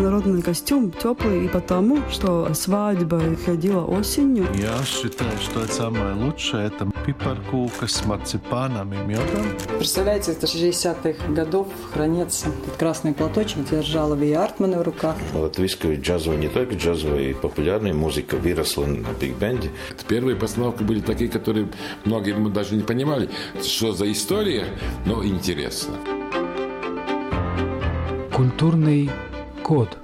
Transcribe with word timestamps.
народный 0.00 0.42
костюм 0.42 0.90
теплый 0.90 1.46
и 1.46 1.48
потому, 1.48 1.98
что 2.10 2.52
свадьба 2.54 3.20
ходила 3.44 3.84
осенью. 3.84 4.46
Я 4.54 4.82
считаю, 4.84 5.36
что 5.40 5.62
это 5.62 5.72
самое 5.72 6.14
лучшее. 6.14 6.66
Это 6.68 6.88
пипаркука 7.06 7.86
с 7.86 8.04
марципаном 8.04 8.92
и 8.92 8.96
медом. 8.96 9.46
Представляете, 9.78 10.32
это 10.32 10.46
60-х 10.46 11.32
годов 11.32 11.68
хранится 11.92 12.48
этот 12.48 12.76
красный 12.76 13.12
платочек, 13.12 13.68
держала 13.68 14.14
Ви 14.14 14.32
Артмана 14.32 14.78
в 14.78 14.82
руках. 14.82 15.16
Латвийская 15.34 15.96
джазовая, 15.96 16.38
не 16.38 16.48
только 16.48 16.74
джазовая, 16.74 17.30
и 17.30 17.34
популярная 17.34 17.94
музыка 17.94 18.36
выросла 18.36 18.86
на 18.86 19.08
биг-бенде. 19.20 19.70
Первые 20.06 20.36
постановки 20.36 20.82
были 20.82 21.00
такие, 21.00 21.30
которые 21.30 21.68
многие 22.04 22.34
мы 22.34 22.50
даже 22.50 22.74
не 22.74 22.82
понимали, 22.82 23.28
что 23.62 23.92
за 23.92 24.10
история, 24.10 24.66
но 25.04 25.24
интересно. 25.24 25.94
Культурный 28.32 29.10
код. 29.68 29.98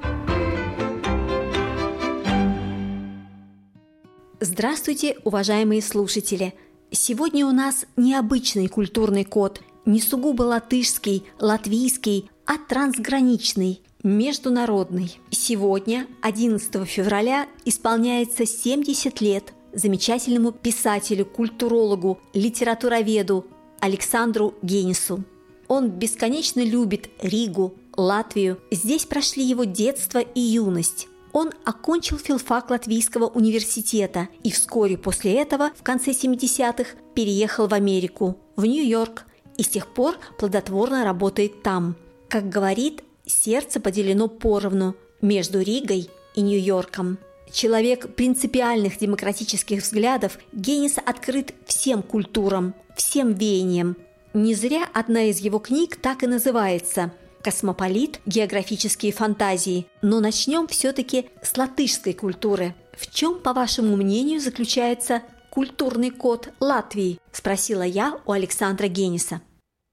Здравствуйте, 4.40 5.16
уважаемые 5.24 5.80
слушатели! 5.80 6.52
Сегодня 6.90 7.46
у 7.46 7.50
нас 7.50 7.87
необычный 7.96 8.68
культурный 8.68 9.24
код, 9.24 9.62
не 9.87 10.02
сугубо 10.02 10.42
латышский, 10.42 11.24
латвийский, 11.40 12.30
а 12.45 12.59
трансграничный, 12.59 13.80
международный. 14.02 15.18
Сегодня, 15.30 16.06
11 16.20 16.87
февраля, 16.87 17.46
исполняется 17.65 18.45
70 18.45 19.23
лет 19.23 19.54
замечательному 19.73 20.52
писателю, 20.52 21.24
культурологу, 21.24 22.20
литературоведу 22.34 23.46
Александру 23.80 24.54
Генису. 24.60 25.24
Он 25.68 25.88
бесконечно 25.88 26.60
любит 26.60 27.09
Ригу, 27.23 27.74
Латвию. 27.96 28.58
Здесь 28.70 29.04
прошли 29.04 29.44
его 29.44 29.64
детство 29.64 30.18
и 30.18 30.40
юность. 30.40 31.08
Он 31.32 31.50
окончил 31.64 32.16
филфак 32.16 32.70
Латвийского 32.70 33.26
университета 33.26 34.28
и 34.42 34.52
вскоре 34.52 34.96
после 34.96 35.34
этого, 35.34 35.70
в 35.76 35.82
конце 35.82 36.12
70-х, 36.12 36.90
переехал 37.14 37.66
в 37.66 37.74
Америку, 37.74 38.38
в 38.54 38.64
Нью-Йорк, 38.64 39.24
и 39.56 39.64
с 39.64 39.68
тех 39.68 39.92
пор 39.92 40.16
плодотворно 40.38 41.04
работает 41.04 41.62
там. 41.62 41.96
Как 42.28 42.48
говорит, 42.48 43.02
сердце 43.26 43.80
поделено 43.80 44.29
поровну 44.29 44.95
между 45.20 45.60
Ригой 45.60 46.08
и 46.36 46.40
Нью-Йорком. 46.40 47.18
Человек 47.51 48.14
принципиальных 48.14 48.98
демократических 48.98 49.82
взглядов, 49.82 50.38
Генис 50.52 50.98
открыт 51.04 51.54
всем 51.66 52.02
культурам, 52.02 52.74
всем 52.96 53.32
веяниям. 53.32 53.96
Не 54.34 54.54
зря 54.54 54.88
одна 54.92 55.24
из 55.24 55.38
его 55.38 55.58
книг 55.58 55.96
так 55.96 56.23
и 56.23 56.29
называется– 56.29 57.12
космополит, 57.45 58.20
географические 58.24 59.12
фантазии. 59.12 59.87
Но 60.02 60.20
начнем 60.20 60.66
все-таки 60.66 61.30
с 61.42 61.56
латышской 61.56 62.14
культуры. 62.14 62.74
В 62.98 63.12
чем, 63.12 63.40
по 63.40 63.52
вашему 63.52 63.96
мнению, 63.96 64.41
заключается 64.41 65.22
культурный 65.50 66.10
код 66.10 66.48
Латвии? 66.59 67.20
Спросила 67.32 67.82
я 67.82 68.19
у 68.25 68.32
Александра 68.32 68.86
Гениса. 68.86 69.42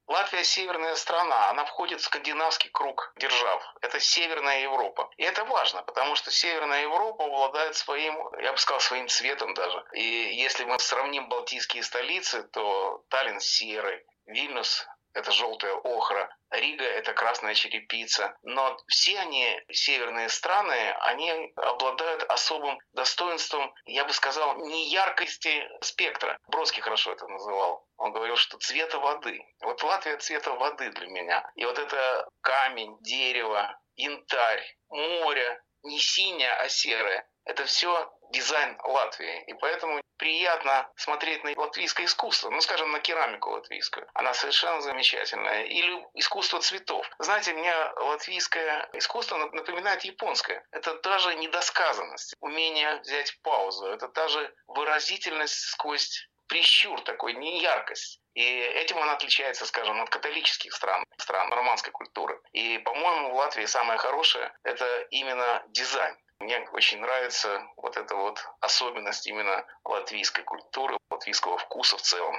Латвия– 0.07 0.43
северная 0.45 0.95
страна, 0.95 1.49
она 1.49 1.63
входит 1.63 2.01
в 2.01 2.03
скандинавский 2.03 2.69
круг 2.69 3.13
держав. 3.17 3.63
Это 3.81 3.97
Северная 3.99 4.63
Европа. 4.63 5.09
И 5.15 5.23
это 5.23 5.45
важно, 5.45 5.83
потому 5.83 6.15
что 6.15 6.31
Северная 6.31 6.81
Европа 6.81 7.25
обладает 7.25 7.75
своим, 7.77 8.13
я 8.41 8.51
бы 8.51 8.57
сказал, 8.57 8.81
своим 8.81 9.07
цветом 9.07 9.53
даже. 9.53 9.85
И 9.93 10.03
если 10.35 10.65
мы 10.65 10.77
сравним 10.79 11.29
балтийские 11.29 11.83
столицы, 11.83 12.43
то 12.43 13.05
Таллин 13.07 13.39
серый, 13.39 14.03
Вильнюс 14.25 14.85
это 15.13 15.31
желтая 15.31 15.73
охра, 15.73 16.29
Рига– 16.51 16.83
это 16.85 17.13
красная 17.13 17.53
черепица. 17.53 18.35
Но 18.43 18.77
все 18.87 19.19
они, 19.19 19.61
северные 19.71 20.29
страны, 20.29 20.93
они 21.01 21.53
обладают 21.55 22.23
особым 22.23 22.77
достоинством, 22.93 23.73
я 23.85 24.03
бы 24.05 24.13
сказал, 24.13 24.57
не 24.57 24.89
яркости 24.89 25.67
спектра. 25.81 26.37
Бродский 26.47 26.81
хорошо 26.81 27.13
это 27.13 27.27
называл. 27.27 27.87
Он 27.97 28.11
говорил, 28.11 28.35
что 28.35 28.57
цвета 28.57 28.99
воды. 28.99 29.41
Вот 29.61 29.81
Латвия 29.83 30.17
цвета 30.17 30.51
воды 30.51 30.89
для 30.91 31.07
меня. 31.07 31.51
И 31.55 31.65
вот 31.65 31.79
это 31.79 32.27
камень, 32.41 32.97
дерево, 33.01 33.79
янтарь, 33.95 34.77
море, 34.89 35.61
не 35.83 35.99
синее, 35.99 36.51
а 36.51 36.67
серое. 36.67 37.27
Это 37.45 37.65
все 37.65 38.11
дизайн 38.31 38.77
Латвии. 38.83 39.43
И 39.47 39.53
поэтому 39.53 40.01
приятно 40.17 40.87
смотреть 40.95 41.43
на 41.43 41.51
латвийское 41.55 42.05
искусство, 42.05 42.49
ну, 42.49 42.61
скажем, 42.61 42.91
на 42.91 42.99
керамику 42.99 43.49
латвийскую. 43.51 44.07
Она 44.13 44.33
совершенно 44.33 44.81
замечательная. 44.81 45.63
Или 45.63 46.05
искусство 46.13 46.61
цветов. 46.61 47.09
Знаете, 47.19 47.53
мне 47.53 47.73
латвийское 47.95 48.89
искусство 48.93 49.37
напоминает 49.37 50.03
японское. 50.03 50.63
Это 50.71 50.93
та 50.95 51.17
же 51.19 51.35
недосказанность, 51.35 52.35
умение 52.39 52.99
взять 53.01 53.37
паузу. 53.41 53.87
Это 53.87 54.07
та 54.07 54.27
же 54.27 54.53
выразительность 54.67 55.59
сквозь 55.69 56.27
прищур 56.47 57.01
такой, 57.01 57.33
не 57.33 57.61
яркость. 57.61 58.19
И 58.33 58.43
этим 58.43 58.97
она 58.99 59.13
отличается, 59.13 59.65
скажем, 59.65 60.01
от 60.01 60.09
католических 60.09 60.73
стран, 60.73 61.03
стран 61.17 61.51
романской 61.51 61.91
культуры. 61.91 62.39
И, 62.51 62.77
по-моему, 62.79 63.31
в 63.31 63.35
Латвии 63.35 63.65
самое 63.65 63.97
хорошее– 63.97 64.53
это 64.63 64.85
именно 65.11 65.63
дизайн. 65.69 66.15
Мне 66.41 66.59
очень 66.71 66.99
нравится 66.99 67.67
вот 67.77 67.97
эта 67.97 68.15
вот 68.15 68.43
особенность 68.61 69.27
именно 69.27 69.63
латвийской 69.83 70.41
культуры, 70.41 70.97
латвийского 71.11 71.59
вкуса 71.59 71.97
в 71.97 72.01
целом. 72.01 72.35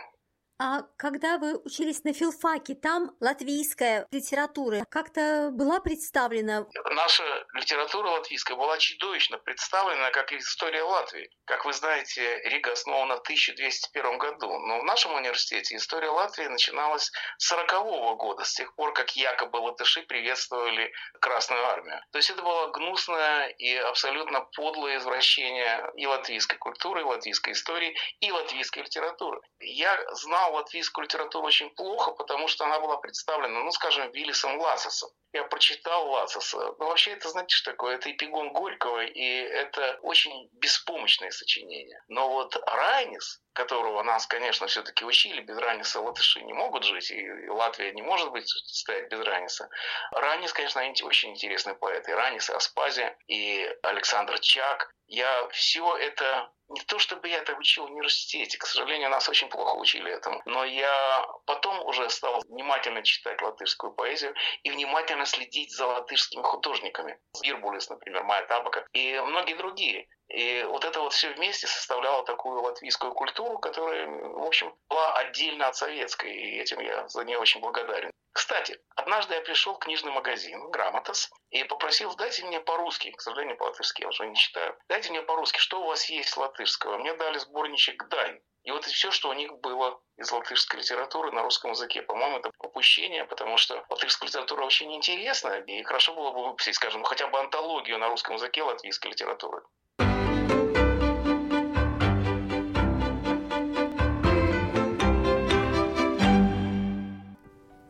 А 0.58 0.82
когда 0.96 1.38
вы 1.38 1.56
учились 1.56 2.04
на 2.04 2.12
филфаке, 2.12 2.74
там 2.74 3.16
латвийская 3.20 4.06
литература 4.12 4.84
как-то 4.88 5.50
была 5.52 5.80
представлена? 5.80 6.66
Наша 6.90 7.24
литература 7.54 8.08
латвийская 8.10 8.56
была 8.56 8.78
чудовищно 8.78 9.38
представлена, 9.38 10.10
как 10.10 10.32
и 10.32 10.36
история 10.36 10.82
Латвии. 10.82 11.28
Как 11.46 11.64
вы 11.64 11.72
знаете, 11.72 12.40
Рига 12.44 12.72
основана 12.72 13.16
в 13.16 13.20
1201 13.22 14.18
году, 14.18 14.58
но 14.58 14.80
в 14.80 14.84
нашем 14.84 15.14
университете 15.14 15.76
история 15.76 16.10
Латвии 16.10 16.46
начиналась 16.46 17.10
с 17.38 17.48
40 17.48 18.16
года, 18.19 18.44
с 18.44 18.54
тех 18.54 18.72
пор, 18.76 18.92
как 18.92 19.16
якобы 19.16 19.56
латыши 19.56 20.02
приветствовали 20.02 20.92
Красную 21.20 21.64
Армию. 21.66 22.00
То 22.12 22.19
есть 22.19 22.30
это 22.30 22.42
было 22.42 22.69
гнусное 22.69 23.48
и 23.48 23.74
абсолютно 23.74 24.42
подлое 24.54 24.98
извращение 24.98 25.90
и 25.96 26.06
латвийской 26.06 26.58
культуры, 26.58 27.00
и 27.00 27.04
латвийской 27.04 27.52
истории, 27.54 27.96
и 28.20 28.30
латвийской 28.30 28.80
литературы. 28.84 29.40
Я 29.58 29.98
знал 30.14 30.41
латвийскую 30.48 31.04
литературу 31.04 31.47
очень 31.47 31.70
плохо, 31.70 32.12
потому 32.12 32.48
что 32.48 32.64
она 32.64 32.80
была 32.80 32.97
представлена, 32.97 33.60
ну, 33.60 33.70
скажем, 33.70 34.10
Виллисом 34.10 34.58
Лацисом. 34.58 35.10
Я 35.32 35.44
прочитал 35.44 36.10
Лациса. 36.10 36.75
Ну, 36.78 36.86
вообще, 36.86 37.12
это, 37.12 37.30
знаете, 37.30 37.54
что 37.54 37.70
такое? 37.70 37.94
Это 37.94 38.10
эпигон 38.10 38.52
Горького, 38.52 39.04
и 39.04 39.25
это 39.25 39.98
очень 40.02 40.48
беспомощное 40.52 41.31
сочинение. 41.31 42.02
Но 42.08 42.28
вот 42.28 42.56
Райнис, 42.66 43.41
которого 43.52 44.02
нас, 44.02 44.26
конечно, 44.26 44.66
все-таки 44.66 45.04
учили, 45.04 45.40
без 45.42 45.58
Раниса 45.58 46.00
латыши 46.00 46.42
не 46.42 46.52
могут 46.52 46.84
жить, 46.84 47.10
и 47.10 47.48
Латвия 47.48 47.92
не 47.92 48.02
может 48.02 48.30
быть 48.30 48.48
стоять 48.48 49.10
без 49.10 49.20
Раниса. 49.20 49.68
Ранис, 50.12 50.52
конечно, 50.52 50.82
очень 51.02 51.30
интересный 51.30 51.74
поэт. 51.74 52.08
И 52.08 52.12
Ранис, 52.12 52.50
и 52.50 52.52
Аспазия, 52.52 53.16
и 53.26 53.68
Александр 53.82 54.38
Чак. 54.40 54.92
Я 55.06 55.48
все 55.48 55.96
это 55.96 56.50
не 56.72 56.80
то 56.80 56.98
чтобы 56.98 57.28
я 57.28 57.38
это 57.38 57.54
учил 57.54 57.86
в 57.86 57.90
университете, 57.90 58.56
к 58.56 58.66
сожалению, 58.66 59.10
нас 59.10 59.28
очень 59.28 59.48
плохо 59.48 59.76
учили 59.76 60.10
этому, 60.10 60.40
но 60.46 60.64
я 60.64 61.26
потом 61.44 61.84
уже 61.86 62.08
стал 62.08 62.40
внимательно 62.48 63.02
читать 63.02 63.42
латышскую 63.42 63.92
поэзию 63.92 64.34
и 64.62 64.70
внимательно 64.70 65.26
следить 65.26 65.70
за 65.70 65.86
латышскими 65.86 66.42
художниками. 66.42 67.19
Бирбулис, 67.42 67.90
например, 67.90 68.24
Майя 68.24 68.46
Табака 68.46 68.86
и 68.92 69.20
многие 69.20 69.54
другие. 69.54 70.08
И 70.28 70.62
вот 70.65 70.84
это 70.84 71.00
вот 71.00 71.12
все 71.12 71.33
вместе 71.34 71.66
составляло 71.66 72.25
такую 72.25 72.62
латвийскую 72.62 73.12
культуру, 73.12 73.59
которая, 73.59 74.06
в 74.09 74.44
общем, 74.44 74.75
была 74.88 75.15
отдельно 75.16 75.69
от 75.69 75.77
советской, 75.77 76.33
и 76.33 76.60
этим 76.60 76.81
я 76.81 77.06
за 77.09 77.25
нее 77.25 77.38
очень 77.38 77.60
благодарен. 77.60 78.10
Кстати, 78.32 78.81
однажды 78.97 79.34
я 79.34 79.43
пришел 79.43 79.75
в 79.75 79.78
книжный 79.78 80.10
магазин 80.10 80.70
«Грамотас» 80.70 81.31
и 81.50 81.64
попросил, 81.64 82.14
дайте 82.17 82.44
мне 82.44 82.61
по-русски, 82.61 83.11
к 83.11 83.20
сожалению, 83.20 83.58
по-латышски 83.58 84.02
я 84.02 84.08
уже 84.08 84.26
не 84.26 84.37
читаю, 84.37 84.76
дайте 84.88 85.11
мне 85.11 85.23
по-русски, 85.23 85.58
что 85.58 85.82
у 85.82 85.87
вас 85.87 86.08
есть 86.08 86.37
латышского. 86.37 86.96
Мне 86.99 87.12
дали 87.14 87.38
сборничек 87.38 88.08
«Дань». 88.08 88.40
И 88.64 88.70
вот 88.70 88.84
все, 88.84 89.11
что 89.11 89.29
у 89.29 89.32
них 89.32 89.52
было 89.58 90.00
из 90.17 90.31
латышской 90.31 90.81
литературы 90.81 91.32
на 91.32 91.43
русском 91.43 91.73
языке. 91.73 92.00
По-моему, 92.00 92.38
это 92.38 92.50
упущение, 92.58 93.25
потому 93.25 93.56
что 93.56 93.84
латышская 93.90 94.29
литература 94.29 94.64
очень 94.64 94.94
интересна, 94.94 95.58
и 95.67 95.82
хорошо 95.82 96.14
было 96.14 96.31
бы 96.31 96.44
выпустить, 96.44 96.76
скажем, 96.76 97.02
хотя 97.02 97.26
бы 97.26 97.38
антологию 97.38 97.99
на 97.99 98.08
русском 98.08 98.37
языке 98.37 98.62
латвийской 98.62 99.08
литературы. 99.08 99.62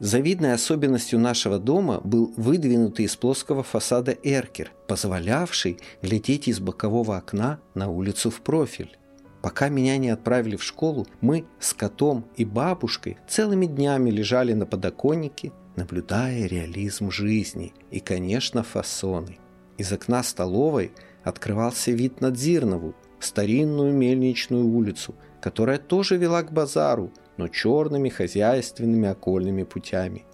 Завидной 0.03 0.53
особенностью 0.55 1.21
нашего 1.21 1.61
дома 1.61 2.01
был 2.03 2.35
выдвинутый 2.37 3.05
из 3.05 3.15
плоского 3.15 3.63
фасада 3.63 4.17
эркер, 4.25 4.73
позволявший 4.89 5.79
глядеть 6.03 6.49
из 6.49 6.59
бокового 6.59 7.17
окна 7.17 7.61
на 7.75 7.89
улицу 7.89 8.29
в 8.31 8.41
профиль. 8.41 8.99
Пока 9.43 9.69
меня 9.69 9.97
не 9.99 10.11
отправили 10.11 10.57
в 10.57 10.65
школу, 10.65 11.07
мы 11.21 11.45
с 11.61 11.73
котом 11.73 12.25
и 12.35 12.45
бабушкой 12.45 13.19
целыми 13.29 13.67
днями 13.67 14.11
лежали 14.11 14.55
на 14.55 14.67
подоконнике, 14.67 15.53
наблюдая 15.77 16.47
реализм 16.47 17.13
жизни 17.13 17.73
и, 17.93 18.01
конечно, 18.01 18.65
фасоны. 18.65 19.39
Из 19.79 19.93
окна 19.93 20.25
столовой 20.25 20.91
открывался 21.23 21.93
вид 21.93 22.21
на 22.21 22.33
Дзирнову, 22.33 22.97
старинную 23.21 23.95
мельничную 23.95 24.67
улицу, 24.67 25.15
которая 25.41 25.79
тоже 25.79 26.17
вела 26.17 26.43
к 26.43 26.53
базару, 26.53 27.13
но 27.37 27.49
черными 27.49 28.09
хозяйственными 28.09 29.09
окольными 29.09 29.63
путями. 29.65 30.25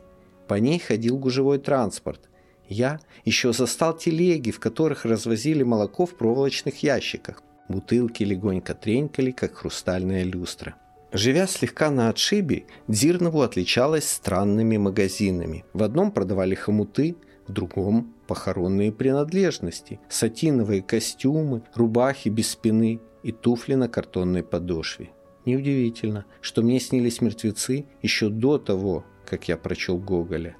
По 0.47 0.55
ней 0.55 0.79
ходил 0.79 1.19
гужевой 1.19 1.59
транспорт. 1.59 2.29
Я 2.69 3.01
еще 3.25 3.53
застал 3.53 3.97
телеги, 3.97 4.51
в 4.51 4.61
которых 4.61 5.05
развозили 5.05 5.63
молоко 5.63 6.07
в 6.07 6.17
проволочных 6.17 6.83
ящиках. 6.83 7.43
Бутылки 7.69 8.23
легонько 8.23 8.75
тренькали, 8.75 9.31
как 9.31 9.55
хрустальная 9.55 10.25
люстра. 10.25 10.75
Живя 11.13 11.47
слегка 11.47 11.91
на 11.91 12.11
отшибе, 12.11 12.67
Дзирнову 12.87 13.41
отличалась 13.41 14.09
странными 14.09 14.77
магазинами. 14.77 15.65
В 15.73 15.83
одном 15.83 16.11
продавали 16.11 16.55
хомуты, 16.55 17.17
в 17.47 17.53
другом– 17.53 18.15
похоронные 18.27 18.93
принадлежности, 18.93 20.01
сатиновые 20.11 20.83
костюмы, 20.83 21.63
рубахи 21.75 22.29
без 22.29 22.51
спины 22.51 23.01
и 23.23 23.33
туфли 23.33 23.75
на 23.75 23.89
картонной 23.89 24.43
подошве. 24.43 25.09
Неудивительно, 25.49 26.27
что 26.43 26.61
мне 26.61 26.79
снились 26.79 27.23
мертвецы 27.23 27.87
еще 28.03 28.29
до 28.29 28.59
того, 28.59 29.07
как 29.25 29.49
я 29.49 29.57
прочел 29.57 29.97
Гоголя. 29.97 30.57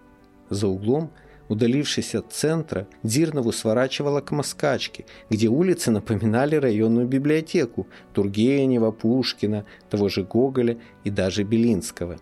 За 0.49 0.67
углом– 0.67 1.11
Удалившись 1.49 2.15
от 2.15 2.33
центра, 2.33 2.87
Дзирнову 3.03 3.53
сворачивала 3.53 4.21
к 4.21 4.33
Москачке, 4.33 5.07
где 5.31 5.49
улицы 5.49 5.91
напоминали 5.91 6.57
районную 6.57 7.07
библиотеку 7.07 7.87
Тургенева, 8.13 8.91
Пушкина, 8.91 9.65
того 9.89 10.11
же 10.11 10.25
Гоголя 10.25 10.77
и 11.05 11.11
даже 11.11 11.45
Белинского. 11.45 12.19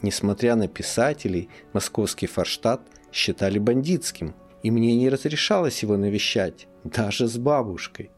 Несмотря 0.00 0.54
на 0.54 0.68
писателей, 0.68 1.48
московский 1.72 2.28
Форштадт 2.28 2.82
считали 3.12 3.58
бандитским, 3.58 4.34
и 4.62 4.70
мне 4.70 4.94
не 4.94 5.08
разрешалось 5.08 5.82
его 5.82 5.96
навещать, 5.96 6.68
даже 6.84 7.26
с 7.26 7.36
бабушкой. 7.36 8.12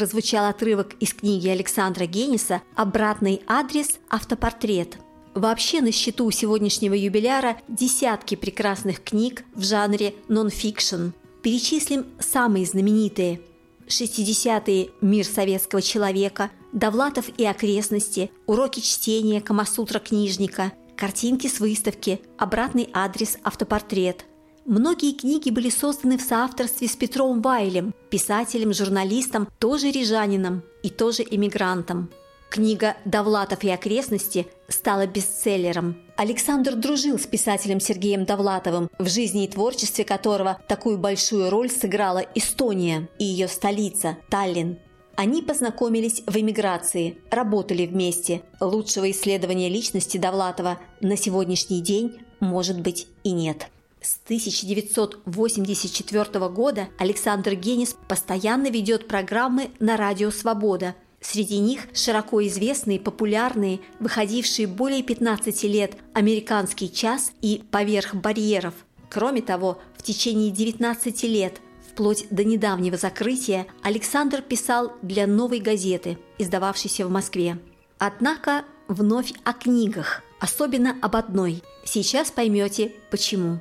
Прозвучал 0.00 0.46
отрывок 0.46 0.94
из 0.98 1.12
книги 1.12 1.46
Александра 1.48 2.06
Гениса 2.06 2.62
«Обратный 2.74 3.42
адрес. 3.46 3.98
Автопортрет». 4.08 4.96
Вообще 5.34 5.82
на 5.82 5.92
счету 5.92 6.24
у 6.24 6.30
сегодняшнего 6.30 6.94
юбиляра 6.94 7.58
десятки 7.68 8.34
прекрасных 8.34 9.04
книг 9.04 9.44
в 9.54 9.62
жанре 9.62 10.14
нон-фикшн. 10.28 11.10
Перечислим 11.42 12.06
самые 12.18 12.64
знаменитые. 12.64 13.42
60-е 13.88 14.88
«Мир 15.02 15.26
советского 15.26 15.82
человека», 15.82 16.50
«Довлатов 16.72 17.26
и 17.36 17.44
окрестности», 17.44 18.30
«Уроки 18.46 18.80
чтения», 18.80 19.42
«Камасутра 19.42 19.98
книжника», 19.98 20.72
картинки 20.96 21.46
с 21.46 21.60
выставки, 21.60 22.22
обратный 22.38 22.88
адрес, 22.94 23.36
автопортрет– 23.44 24.24
Многие 24.66 25.12
книги 25.12 25.50
были 25.50 25.70
созданы 25.70 26.18
в 26.18 26.22
соавторстве 26.22 26.86
с 26.86 26.94
Петром 26.94 27.40
Вайлем, 27.40 27.94
писателем, 28.10 28.72
журналистом, 28.72 29.48
тоже 29.58 29.90
рижанином 29.90 30.62
и 30.82 30.90
тоже 30.90 31.24
эмигрантом. 31.28 32.10
Книга 32.50 32.96
«Довлатов 33.04 33.62
и 33.62 33.70
окрестности» 33.70 34.48
стала 34.68 35.06
бестселлером. 35.06 35.96
Александр 36.16 36.74
дружил 36.74 37.18
с 37.18 37.26
писателем 37.26 37.78
Сергеем 37.80 38.24
Довлатовым, 38.24 38.90
в 38.98 39.08
жизни 39.08 39.44
и 39.44 39.48
творчестве 39.48 40.04
которого 40.04 40.60
такую 40.66 40.98
большую 40.98 41.48
роль 41.48 41.70
сыграла 41.70 42.24
Эстония 42.34 43.08
и 43.18 43.24
ее 43.24 43.46
столица– 43.46 44.18
Таллин. 44.30 44.78
Они 45.14 45.42
познакомились 45.42 46.22
в 46.26 46.36
эмиграции, 46.36 47.18
работали 47.30 47.86
вместе. 47.86 48.42
Лучшего 48.60 49.10
исследования 49.10 49.68
личности 49.68 50.18
Довлатова 50.18 50.78
на 51.00 51.16
сегодняшний 51.16 51.80
день, 51.80 52.18
может 52.40 52.80
быть, 52.80 53.06
и 53.22 53.30
нет. 53.30 53.68
С 54.02 54.18
1984 54.24 56.48
года 56.48 56.88
Александр 56.96 57.54
Генис 57.54 57.94
постоянно 58.08 58.70
ведет 58.70 59.06
программы 59.06 59.72
на 59.78 59.98
радио 59.98 60.30
«Свобода». 60.30 60.94
Среди 61.20 61.58
них 61.58 61.82
широко 61.92 62.42
известные, 62.46 62.98
популярные, 62.98 63.80
выходившие 63.98 64.66
более 64.66 65.02
15 65.02 65.64
лет 65.64 65.98
«Американский 66.14 66.90
час» 66.90 67.32
и 67.42 67.62
«Поверх 67.70 68.14
барьеров». 68.14 68.72
Кроме 69.10 69.42
того, 69.42 69.78
в 69.98 70.02
течение 70.02 70.50
19 70.50 71.22
лет, 71.24 71.60
вплоть 71.92 72.26
до 72.30 72.42
недавнего 72.42 72.96
закрытия, 72.96 73.66
Александр 73.82 74.40
писал 74.40 74.94
для 75.02 75.26
«Новой 75.26 75.60
газеты», 75.60 76.16
издававшейся 76.38 77.06
в 77.06 77.10
Москве. 77.10 77.58
Однако 77.98 78.64
вновь 78.88 79.34
о 79.44 79.52
книгах, 79.52 80.22
особенно 80.40 80.96
об 81.02 81.16
одной. 81.16 81.62
Сейчас 81.84 82.30
поймете, 82.30 82.94
почему. 83.10 83.60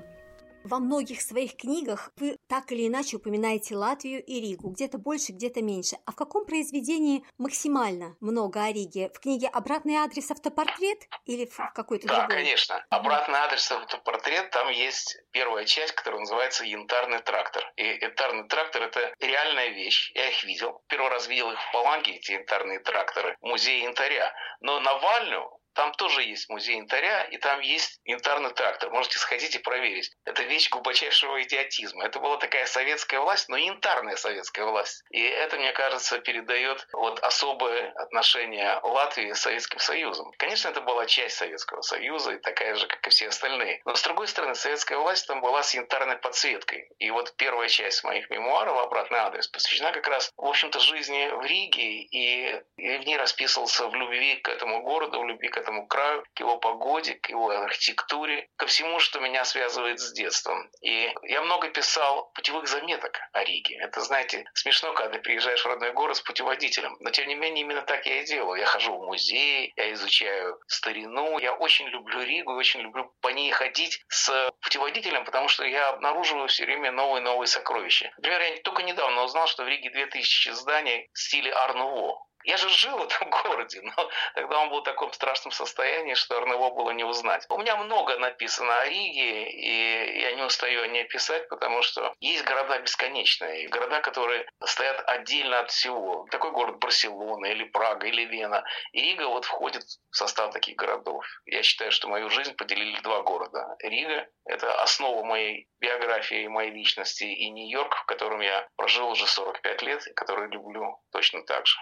Во 0.70 0.78
многих 0.78 1.22
своих 1.22 1.58
книгах 1.58 2.12
вы 2.18 2.38
так 2.48 2.72
или 2.72 2.88
иначе 2.88 3.18
упоминаете 3.18 3.76
Латвию 3.76 4.24
и 4.24 4.40
Ригу, 4.40 4.70
где-то 4.70 5.00
больше, 5.00 5.32
где-то 5.32 5.64
меньше. 5.64 5.98
А 6.06 6.12
в 6.12 6.16
каком 6.16 6.46
произведении 6.46 7.26
максимально 7.40 8.16
много 8.20 8.64
о 8.64 8.72
Риге? 8.72 9.10
В 9.10 9.20
книге 9.20 9.48
«Обратный 9.48 9.96
адрес 9.96 10.30
автопортрет» 10.30 11.00
или 11.26 11.48
в 11.48 11.58
какой-то 11.74 12.08
да, 12.08 12.20
другой? 12.20 12.28
Да, 12.28 12.36
конечно. 12.36 12.86
«Обратный 12.92 13.40
адрес 13.40 13.72
автопортрет» 13.72 14.52
там 14.52 14.70
есть 14.70 15.18
первая 15.32 15.66
часть, 15.66 15.94
которая 15.94 16.20
называется 16.20 16.64
«Янтарный 16.64 17.20
трактор». 17.24 17.64
И 17.76 17.84
янтарный 17.84 18.48
трактор– 18.48 18.84
это 18.84 19.12
реальная 19.20 19.70
вещь. 19.70 20.12
Я 20.14 20.30
их 20.30 20.44
видел. 20.44 20.84
Первый 20.88 21.10
раз 21.10 21.28
видел 21.28 21.50
их 21.50 21.60
в 21.60 21.72
Паланге, 21.74 22.18
эти 22.18 22.34
янтарные 22.34 22.80
тракторы, 22.82 23.36
в 23.42 23.48
музее 23.48 23.82
янтаря. 23.82 24.32
Но 24.62 24.80
Навальную 24.82 25.50
там 25.80 25.94
тоже 25.94 26.24
есть 26.24 26.50
музей 26.50 26.76
янтаря, 26.76 27.24
и 27.24 27.38
там 27.38 27.62
есть 27.62 28.02
янтарный 28.04 28.50
трактор. 28.50 28.90
Можете 28.90 29.18
сходить 29.18 29.56
и 29.56 29.60
проверить. 29.60 30.12
Это 30.26 30.44
вещь 30.44 30.70
глубочайшего 30.70 31.42
идиотизма. 31.42 32.04
Это 32.04 32.20
была 32.20 32.36
такая 32.36 32.66
советская 32.66 33.22
власть, 33.22 33.48
но 33.48 33.56
янтарная 33.56 34.18
советская 34.18 34.66
власть. 34.66 35.06
И 35.10 35.24
это, 35.24 35.56
мне 35.56 35.72
кажется, 35.72 36.20
передает 36.20 36.86
вот 36.92 37.22
особое 37.22 37.94
отношение 37.94 38.78
Латвии 38.84 39.32
с 39.32 39.40
Советским 39.40 39.80
Союзом. 39.80 40.34
Конечно, 40.38 40.68
это 40.68 40.82
была 40.82 41.06
часть 41.06 41.38
Советского 41.38 41.82
Союза, 41.82 42.32
и 42.34 42.40
такая 42.40 42.76
же, 42.76 42.86
как 42.86 43.08
и 43.08 43.10
все 43.10 43.30
остальные. 43.30 43.82
Но, 43.86 43.96
с 43.96 44.02
другой 44.02 44.28
стороны, 44.28 44.56
советская 44.56 44.98
власть 44.98 45.28
там 45.28 45.40
была 45.40 45.64
с 45.64 45.74
янтарной 45.74 46.18
подсветкой. 46.18 46.90
И 47.00 47.10
вот 47.10 47.34
первая 47.38 47.70
часть 47.70 48.04
моих 48.04 48.30
мемуаров 48.30 48.78
«Обратный 48.80 49.20
адрес» 49.20 49.48
посвящена 49.48 49.94
как 49.94 50.10
раз, 50.10 50.30
в 50.36 50.46
общем-то, 50.46 50.78
жизни 50.82 51.30
в 51.30 51.46
Риге, 51.46 52.02
и, 52.02 52.62
и 52.76 52.98
в 52.98 53.06
ней 53.06 53.16
расписывался 53.16 53.88
в 53.88 53.96
любви 53.96 54.36
к 54.36 54.50
этому 54.50 54.82
городу, 54.82 55.22
в 55.22 55.26
любви 55.26 55.48
к 55.48 55.56
этому 55.56 55.69
этому 55.70 55.88
краю, 55.88 56.24
к 56.34 56.40
его 56.40 56.58
погоде, 56.58 57.14
к 57.14 57.30
его 57.30 57.50
архитектуре, 57.50 58.48
ко 58.58 58.66
всему, 58.66 59.00
что 59.00 59.20
меня 59.20 59.46
связывает 59.46 60.00
с 60.00 60.12
детством. 60.14 60.70
И 60.82 61.14
я 61.24 61.42
много 61.42 61.70
писал 61.70 62.32
путевых 62.34 62.68
заметок 62.68 63.20
о 63.34 63.44
Риге. 63.44 63.78
Это, 63.78 64.02
знаете, 64.02 64.46
смешно, 64.56 64.94
когда 64.94 65.14
ты 65.14 65.20
приезжаешь 65.20 65.64
в 65.64 65.68
родной 65.68 65.94
город 65.94 66.18
с 66.18 66.22
путеводителем. 66.22 66.98
Но, 67.00 67.12
тем 67.12 67.28
не 67.28 67.36
менее, 67.36 67.64
именно 67.64 67.82
так 67.84 68.06
я 68.08 68.22
и 68.22 68.26
делаю. 68.26 68.60
Я 68.60 68.66
хожу 68.66 68.98
в 68.98 69.06
музей, 69.06 69.72
я 69.76 69.94
изучаю 69.94 70.60
старину. 70.68 71.38
Я 71.40 71.54
очень 71.54 71.88
люблю 71.88 72.22
Ригу 72.22 72.54
и 72.54 72.56
очень 72.56 72.82
люблю 72.82 73.14
по 73.22 73.30
ней 73.30 73.52
ходить 73.52 74.04
с 74.08 74.52
путеводителем, 74.62 75.24
потому 75.26 75.48
что 75.50 75.64
я 75.66 75.90
обнаруживаю 75.90 76.48
все 76.48 76.66
время 76.66 76.92
новые-новые 76.92 77.48
сокровища. 77.48 78.12
Например, 78.18 78.42
я 78.42 78.58
только 78.64 78.82
недавно 78.84 79.24
узнал, 79.24 79.48
что 79.48 79.64
в 79.64 79.68
Риге 79.68 79.92
2000 79.92 80.50
зданий 80.50 81.08
в 81.14 81.20
стиле 81.20 81.52
Арнуво. 81.52 82.26
Я 82.50 82.58
же 82.58 82.68
жил 82.70 82.98
в 82.98 83.04
этом 83.04 83.30
городе, 83.44 83.80
но 83.84 84.10
тогда 84.34 84.60
он 84.60 84.70
был 84.70 84.80
в 84.80 84.84
таком 84.84 85.14
страшном 85.14 85.52
состоянии, 85.52 86.16
что 86.16 86.36
Арнево 86.36 86.72
было 86.72 86.90
не 86.90 87.04
узнать. 87.04 87.46
У 87.48 87.60
меня 87.60 87.78
много 87.78 88.18
написано 88.18 88.76
о 88.80 88.86
Риге, 88.86 89.52
и 89.52 90.22
я 90.22 90.32
не 90.32 90.42
устаю 90.42 90.82
о 90.82 90.88
ней 90.88 91.04
писать, 91.04 91.48
потому 91.48 91.84
что 91.84 92.12
есть 92.20 92.44
города 92.46 92.80
бесконечные, 92.80 93.68
города, 93.68 94.02
которые 94.02 94.50
стоят 94.66 95.04
отдельно 95.08 95.60
от 95.60 95.70
всего. 95.70 96.26
Такой 96.32 96.50
город 96.50 96.80
Барселона 96.80 97.46
или 97.46 97.66
Прага 97.66 98.08
или 98.08 98.26
Вена. 98.26 98.64
И 98.94 99.02
Рига 99.02 99.28
вот 99.28 99.46
входит 99.46 99.84
в 99.84 100.18
состав 100.18 100.52
таких 100.52 100.76
городов. 100.76 101.24
Я 101.46 101.62
считаю, 101.62 101.92
что 101.92 102.08
мою 102.08 102.32
жизнь 102.32 102.56
поделили 102.56 103.00
два 103.02 103.22
города. 103.22 103.76
Рига– 103.84 104.28
это 104.46 104.82
основа 104.82 105.24
моей 105.24 105.68
биографии, 105.80 106.48
моей 106.48 106.72
личности, 106.72 107.26
и 107.26 107.52
Нью-Йорк, 107.52 107.96
в 107.96 108.06
котором 108.06 108.40
я 108.42 108.68
прожил 108.76 109.12
уже 109.12 109.28
45 109.28 109.84
лет, 109.84 110.08
и 110.08 110.14
который 110.14 110.50
люблю 110.50 111.00
точно 111.12 111.44
так 111.44 111.68
же. 111.68 111.78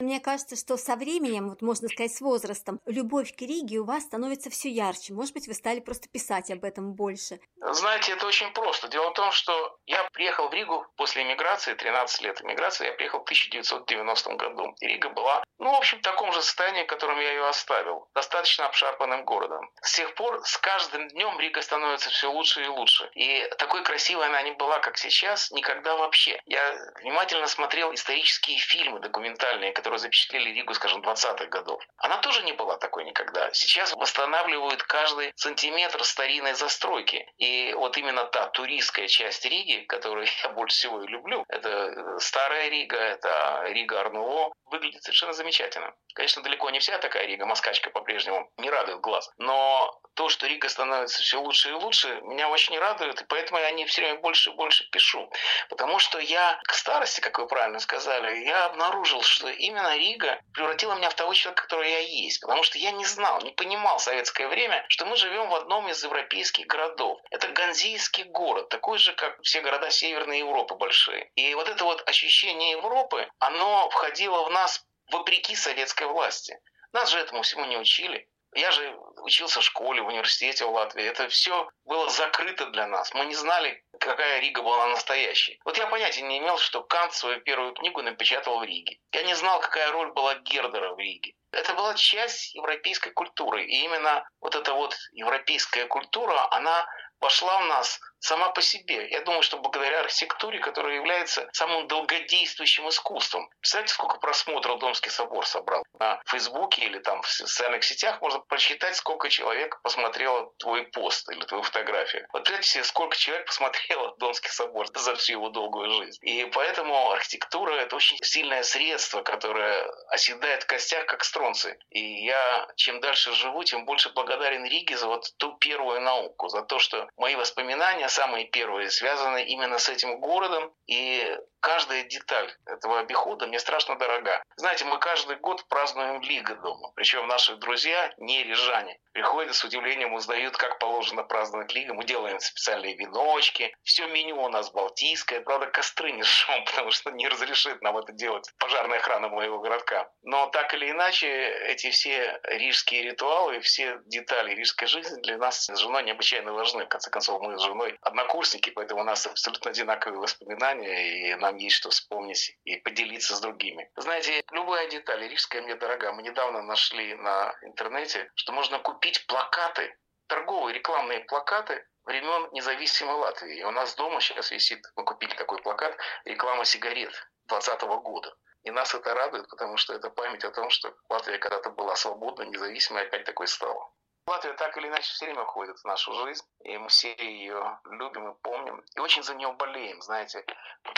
Мне 0.00 0.20
кажется, 0.20 0.54
что 0.54 0.76
со 0.76 0.94
временем, 0.94 1.48
вот 1.48 1.60
можно 1.60 1.88
сказать, 1.88 2.14
с 2.14 2.20
возрастом, 2.20 2.78
любовь 2.86 3.34
к 3.34 3.40
Риге 3.40 3.78
у 3.78 3.84
вас 3.84 4.04
становится 4.04 4.48
все 4.48 4.68
ярче. 4.68 5.12
Может 5.12 5.34
быть, 5.34 5.48
вы 5.48 5.54
стали 5.54 5.80
просто 5.80 6.08
писать 6.08 6.52
об 6.52 6.62
этом 6.62 6.94
больше. 6.94 7.40
Знаете, 7.56 8.12
это 8.12 8.24
очень 8.24 8.52
просто. 8.52 8.86
Дело 8.86 9.10
в 9.10 9.14
том, 9.14 9.32
что 9.32 9.76
я 9.86 10.04
приехал 10.12 10.48
в 10.48 10.54
Ригу 10.54 10.86
после 10.96 11.24
эмиграции, 11.24 11.74
13 11.74 12.22
лет 12.22 12.40
эмиграции, 12.40 12.86
я 12.86 12.92
приехал 12.92 13.18
в 13.18 13.22
1990 13.22 14.34
году. 14.34 14.76
И 14.80 14.86
Рига 14.86 15.08
была, 15.08 15.42
ну, 15.58 15.72
в 15.72 15.74
общем, 15.74 15.98
в 15.98 16.02
таком 16.02 16.30
же 16.32 16.42
состоянии, 16.42 16.84
в 16.84 16.86
котором 16.86 17.18
я 17.18 17.32
ее 17.32 17.48
оставил. 17.48 18.08
Достаточно 18.14 18.66
обшарпанным 18.66 19.24
городом. 19.24 19.68
С 19.82 19.96
тех 19.96 20.14
пор, 20.14 20.40
с 20.44 20.56
каждым 20.58 21.08
днем 21.08 21.40
Рига 21.40 21.60
становится 21.60 22.10
все 22.10 22.30
лучше 22.30 22.62
и 22.62 22.68
лучше. 22.68 23.10
И 23.14 23.50
такой 23.58 23.82
красивой 23.82 24.26
она 24.26 24.42
не 24.42 24.52
была, 24.52 24.78
как 24.78 24.96
сейчас, 24.96 25.50
никогда 25.50 25.96
вообще. 25.96 26.40
Я 26.46 26.92
внимательно 27.00 27.48
смотрел 27.48 27.92
исторические 27.92 28.58
фильмы 28.58 29.00
документальные, 29.00 29.72
которые 29.72 29.87
которые 29.88 30.00
запечатлели 30.00 30.50
Ригу, 30.50 30.74
скажем, 30.74 31.00
20-х 31.00 31.46
годов. 31.46 31.82
Она 31.96 32.18
тоже 32.18 32.42
не 32.42 32.52
была 32.52 32.76
такой 32.76 33.04
никогда. 33.04 33.50
Сейчас 33.54 33.94
восстанавливают 33.94 34.82
каждый 34.82 35.32
сантиметр 35.34 36.04
старинной 36.04 36.52
застройки. 36.52 37.26
И 37.38 37.72
вот 37.72 37.96
именно 37.96 38.24
та 38.24 38.48
туристская 38.48 39.08
часть 39.08 39.46
Риги, 39.46 39.86
которую 39.88 40.26
я 40.42 40.50
больше 40.50 40.76
всего 40.76 41.02
и 41.02 41.06
люблю, 41.06 41.42
это 41.48 41.68
э, 41.68 42.18
старая 42.18 42.68
Рига, 42.68 42.98
это 42.98 43.64
Рига 43.68 44.00
ар-нуво, 44.00 44.52
выглядит 44.66 45.02
совершенно 45.02 45.32
замечательно. 45.32 45.94
Конечно, 46.14 46.42
далеко 46.42 46.68
не 46.68 46.80
вся 46.80 46.98
такая 46.98 47.24
Рига, 47.26 47.46
Москачка 47.46 47.88
по-прежнему 47.88 48.50
не 48.58 48.68
радует 48.68 49.00
глаз. 49.00 49.30
Но 49.38 49.98
то, 50.18 50.28
что 50.28 50.48
Рига 50.48 50.68
становится 50.68 51.22
все 51.22 51.40
лучше 51.40 51.70
и 51.70 51.72
лучше, 51.72 52.20
меня 52.22 52.48
очень 52.48 52.76
радует, 52.76 53.22
и 53.22 53.24
поэтому 53.24 53.60
я 53.60 53.66
о 53.66 53.70
ней 53.70 53.86
все 53.86 54.02
время 54.02 54.18
больше 54.18 54.50
и 54.50 54.52
больше 54.52 54.90
пишу. 54.90 55.30
Потому 55.68 56.00
что 56.00 56.18
я 56.18 56.60
к 56.64 56.74
старости, 56.74 57.20
как 57.20 57.38
вы 57.38 57.46
правильно 57.46 57.78
сказали, 57.78 58.44
я 58.44 58.66
обнаружил, 58.66 59.22
что 59.22 59.48
именно 59.48 59.77
Рига 59.96 60.40
превратила 60.52 60.94
меня 60.94 61.10
в 61.10 61.14
того 61.14 61.34
человека, 61.34 61.62
который 61.62 61.90
я 61.90 61.98
есть. 62.00 62.40
Потому 62.40 62.62
что 62.62 62.78
я 62.78 62.90
не 62.90 63.04
знал, 63.04 63.40
не 63.42 63.50
понимал 63.52 63.98
в 63.98 64.02
советское 64.02 64.48
время, 64.48 64.84
что 64.88 65.06
мы 65.06 65.16
живем 65.16 65.48
в 65.48 65.54
одном 65.54 65.88
из 65.88 66.02
европейских 66.02 66.66
городов. 66.66 67.18
Это 67.30 67.48
Ганзийский 67.48 68.24
город, 68.24 68.68
такой 68.68 68.98
же, 68.98 69.12
как 69.12 69.40
все 69.42 69.60
города 69.60 69.90
Северной 69.90 70.38
Европы 70.40 70.74
большие. 70.74 71.30
И 71.34 71.54
вот 71.54 71.68
это 71.68 71.84
вот 71.84 72.06
ощущение 72.08 72.72
Европы, 72.72 73.28
оно 73.38 73.88
входило 73.90 74.44
в 74.44 74.50
нас 74.50 74.84
вопреки 75.10 75.54
советской 75.54 76.06
власти. 76.06 76.58
Нас 76.92 77.10
же 77.10 77.18
этому 77.18 77.42
всему 77.42 77.64
не 77.66 77.76
учили. 77.76 78.28
Я 78.54 78.70
же 78.70 78.96
учился 79.22 79.60
в 79.60 79.64
школе, 79.64 80.00
в 80.00 80.06
университете 80.06 80.64
в 80.64 80.70
Латвии. 80.70 81.04
Это 81.04 81.28
все 81.28 81.68
было 81.84 82.08
закрыто 82.08 82.66
для 82.66 82.86
нас. 82.86 83.12
Мы 83.12 83.26
не 83.26 83.34
знали, 83.34 83.84
какая 83.98 84.40
Рига 84.40 84.62
была 84.62 84.86
настоящей. 84.88 85.60
Вот 85.64 85.78
я 85.78 85.86
понятия 85.86 86.22
не 86.22 86.38
имел, 86.38 86.58
что 86.58 86.82
Кант 86.82 87.12
свою 87.14 87.40
первую 87.40 87.72
книгу 87.74 88.02
напечатал 88.02 88.58
в 88.58 88.64
Риге. 88.64 88.98
Я 89.12 89.22
не 89.22 89.34
знал, 89.34 89.60
какая 89.60 89.90
роль 89.92 90.12
была 90.12 90.34
Гердера 90.36 90.94
в 90.94 90.98
Риге. 90.98 91.34
Это 91.52 91.74
была 91.74 91.94
часть 91.94 92.54
европейской 92.54 93.10
культуры. 93.10 93.64
И 93.64 93.84
именно 93.84 94.28
вот 94.40 94.54
эта 94.54 94.74
вот 94.74 94.96
европейская 95.12 95.86
культура, 95.86 96.46
она 96.50 96.86
вошла 97.20 97.58
в 97.60 97.66
нас 97.66 98.00
сама 98.20 98.50
по 98.50 98.62
себе. 98.62 99.08
Я 99.10 99.22
думаю, 99.22 99.42
что 99.42 99.58
благодаря 99.58 100.00
архитектуре, 100.00 100.58
которая 100.58 100.96
является 100.96 101.48
самым 101.52 101.86
долгодействующим 101.86 102.88
искусством. 102.88 103.48
Представляете, 103.60 103.94
сколько 103.94 104.18
просмотров 104.18 104.78
Домский 104.78 105.10
собор 105.10 105.46
собрал? 105.46 105.84
На 105.98 106.20
Фейсбуке 106.26 106.82
или 106.82 106.98
там 106.98 107.22
в 107.22 107.28
социальных 107.28 107.84
сетях 107.84 108.20
можно 108.20 108.40
прочитать, 108.40 108.96
сколько 108.96 109.28
человек 109.28 109.80
посмотрело 109.82 110.52
твой 110.58 110.84
пост 110.84 111.28
или 111.30 111.40
твою 111.44 111.62
фотографию. 111.62 112.26
Вот 112.32 112.44
представьте 112.44 112.70
себе, 112.70 112.84
сколько 112.84 113.16
человек 113.16 113.46
посмотрело 113.46 114.14
Домский 114.18 114.50
собор 114.50 114.86
за 114.94 115.14
всю 115.16 115.32
его 115.32 115.48
долгую 115.50 115.90
жизнь. 115.90 116.18
И 116.22 116.44
поэтому 116.46 117.10
архитектура– 117.12 117.74
это 117.74 117.96
очень 117.96 118.18
сильное 118.22 118.62
средство, 118.62 119.22
которое 119.22 119.90
оседает 120.08 120.64
в 120.64 120.66
костях, 120.66 121.06
как 121.06 121.24
стронцы. 121.24 121.78
И 121.90 122.24
я, 122.24 122.68
чем 122.76 123.00
дальше 123.00 123.32
живу, 123.32 123.64
тем 123.64 123.84
больше 123.84 124.10
благодарен 124.10 124.64
Риге 124.64 124.96
за 124.96 125.06
вот 125.06 125.32
ту 125.38 125.52
первую 125.58 126.00
науку, 126.00 126.48
за 126.48 126.62
то, 126.62 126.78
что 126.78 127.08
мои 127.16 127.36
воспоминания 127.36 128.07
самые 128.08 128.46
первые 128.46 128.90
связаны 128.90 129.44
именно 129.44 129.78
с 129.78 129.88
этим 129.88 130.20
городом, 130.20 130.72
и 130.86 131.36
каждая 131.60 132.04
деталь 132.04 132.54
этого 132.66 133.00
обихода 133.00 133.46
мне 133.46 133.58
страшно 133.58 133.96
дорога. 133.98 134.42
Знаете, 134.56 134.84
мы 134.84 134.98
каждый 134.98 135.36
год 135.36 135.66
празднуем 135.68 136.20
Лига 136.22 136.54
дома, 136.56 136.92
причем 136.94 137.26
наши 137.26 137.56
друзья, 137.56 138.12
не 138.18 138.42
рижане, 138.44 138.98
приходят 139.12 139.54
с 139.54 139.64
удивлением, 139.64 140.14
узнают, 140.14 140.56
как 140.56 140.78
положено 140.78 141.24
праздновать 141.24 141.74
Лига. 141.74 141.92
Мы 141.92 142.04
делаем 142.04 142.38
специальные 142.38 142.94
веночки, 142.94 143.74
все 143.82 144.06
меню 144.06 144.40
у 144.40 144.48
нас 144.48 144.70
балтийское, 144.70 145.40
правда, 145.40 145.66
костры 145.66 146.12
не 146.12 146.22
жжем, 146.22 146.64
потому 146.66 146.90
что 146.92 147.10
не 147.10 147.26
разрешит 147.28 147.82
нам 147.82 147.98
это 147.98 148.12
делать 148.12 148.48
пожарная 148.58 148.98
охрана 148.98 149.28
моего 149.28 149.58
городка. 149.58 150.08
Но 150.22 150.46
так 150.46 150.72
или 150.74 150.90
иначе, 150.90 151.28
эти 151.28 151.90
все 151.90 152.40
рижские 152.44 153.02
ритуалы, 153.02 153.60
все 153.60 154.00
детали 154.06 154.54
рижской 154.54 154.86
жизни 154.86 155.20
для 155.22 155.36
нас 155.38 155.66
с 155.66 155.76
женой 155.76 156.04
необычайно 156.04 156.52
важны. 156.52 156.84
В 156.84 156.88
конце 156.88 157.10
концов, 157.10 157.40
мы 157.42 157.58
с 157.58 157.62
женой 157.62 157.98
однокурсники, 158.02 158.70
поэтому 158.70 159.00
у 159.00 159.04
нас 159.04 159.26
абсолютно 159.26 159.70
одинаковые 159.70 160.20
воспоминания, 160.20 161.30
и 161.30 161.34
нам 161.48 161.56
есть 161.56 161.76
что 161.76 161.88
вспомнить 161.90 162.58
и 162.64 162.76
поделиться 162.76 163.34
с 163.34 163.40
другими. 163.40 163.90
Знаете, 163.96 164.42
любая 164.50 164.86
деталь 164.88 165.26
рижская 165.26 165.62
мне 165.62 165.74
дорога. 165.76 166.12
Мы 166.12 166.22
недавно 166.22 166.62
нашли 166.62 167.14
на 167.14 167.54
интернете, 167.62 168.30
что 168.34 168.52
можно 168.52 168.78
купить 168.78 169.26
плакаты, 169.26 169.96
торговые 170.26 170.74
рекламные 170.74 171.20
плакаты 171.20 171.86
времен 172.04 172.48
независимой 172.52 173.14
Латвии. 173.14 173.58
И 173.58 173.64
у 173.64 173.70
нас 173.70 173.94
дома 173.94 174.20
сейчас 174.20 174.50
висит, 174.50 174.84
мы 174.96 175.04
купили 175.04 175.34
такой 175.36 175.58
плакат, 175.62 175.96
реклама 176.24 176.64
сигарет 176.64 177.12
2020 177.48 177.82
года. 178.02 178.34
И 178.64 178.70
нас 178.70 178.94
это 178.94 179.14
радует, 179.14 179.48
потому 179.48 179.78
что 179.78 179.94
это 179.94 180.10
память 180.10 180.44
о 180.44 180.50
том, 180.50 180.68
что 180.68 180.94
Латвия 181.08 181.38
когда-то 181.38 181.70
была 181.70 181.96
свободна, 181.96 182.42
независимой, 182.42 183.02
опять 183.02 183.24
такой 183.24 183.46
стала. 183.46 183.90
Латвия 184.28 184.52
так 184.54 184.76
или 184.76 184.88
иначе 184.88 185.10
все 185.12 185.24
время 185.24 185.44
входит 185.44 185.78
в 185.78 185.84
нашу 185.84 186.12
жизнь, 186.12 186.44
и 186.60 186.76
мы 186.76 186.88
все 186.88 187.14
ее 187.16 187.80
любим 187.84 188.30
и 188.30 188.34
помним, 188.42 188.84
и 188.94 189.00
очень 189.00 189.22
за 189.22 189.34
нее 189.34 189.52
болеем, 189.52 190.02
знаете. 190.02 190.44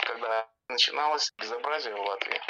Когда 0.05 0.49
начиналось 0.67 1.31
безобразие 1.37 1.95
в 1.95 2.01
Латвии 2.01 2.41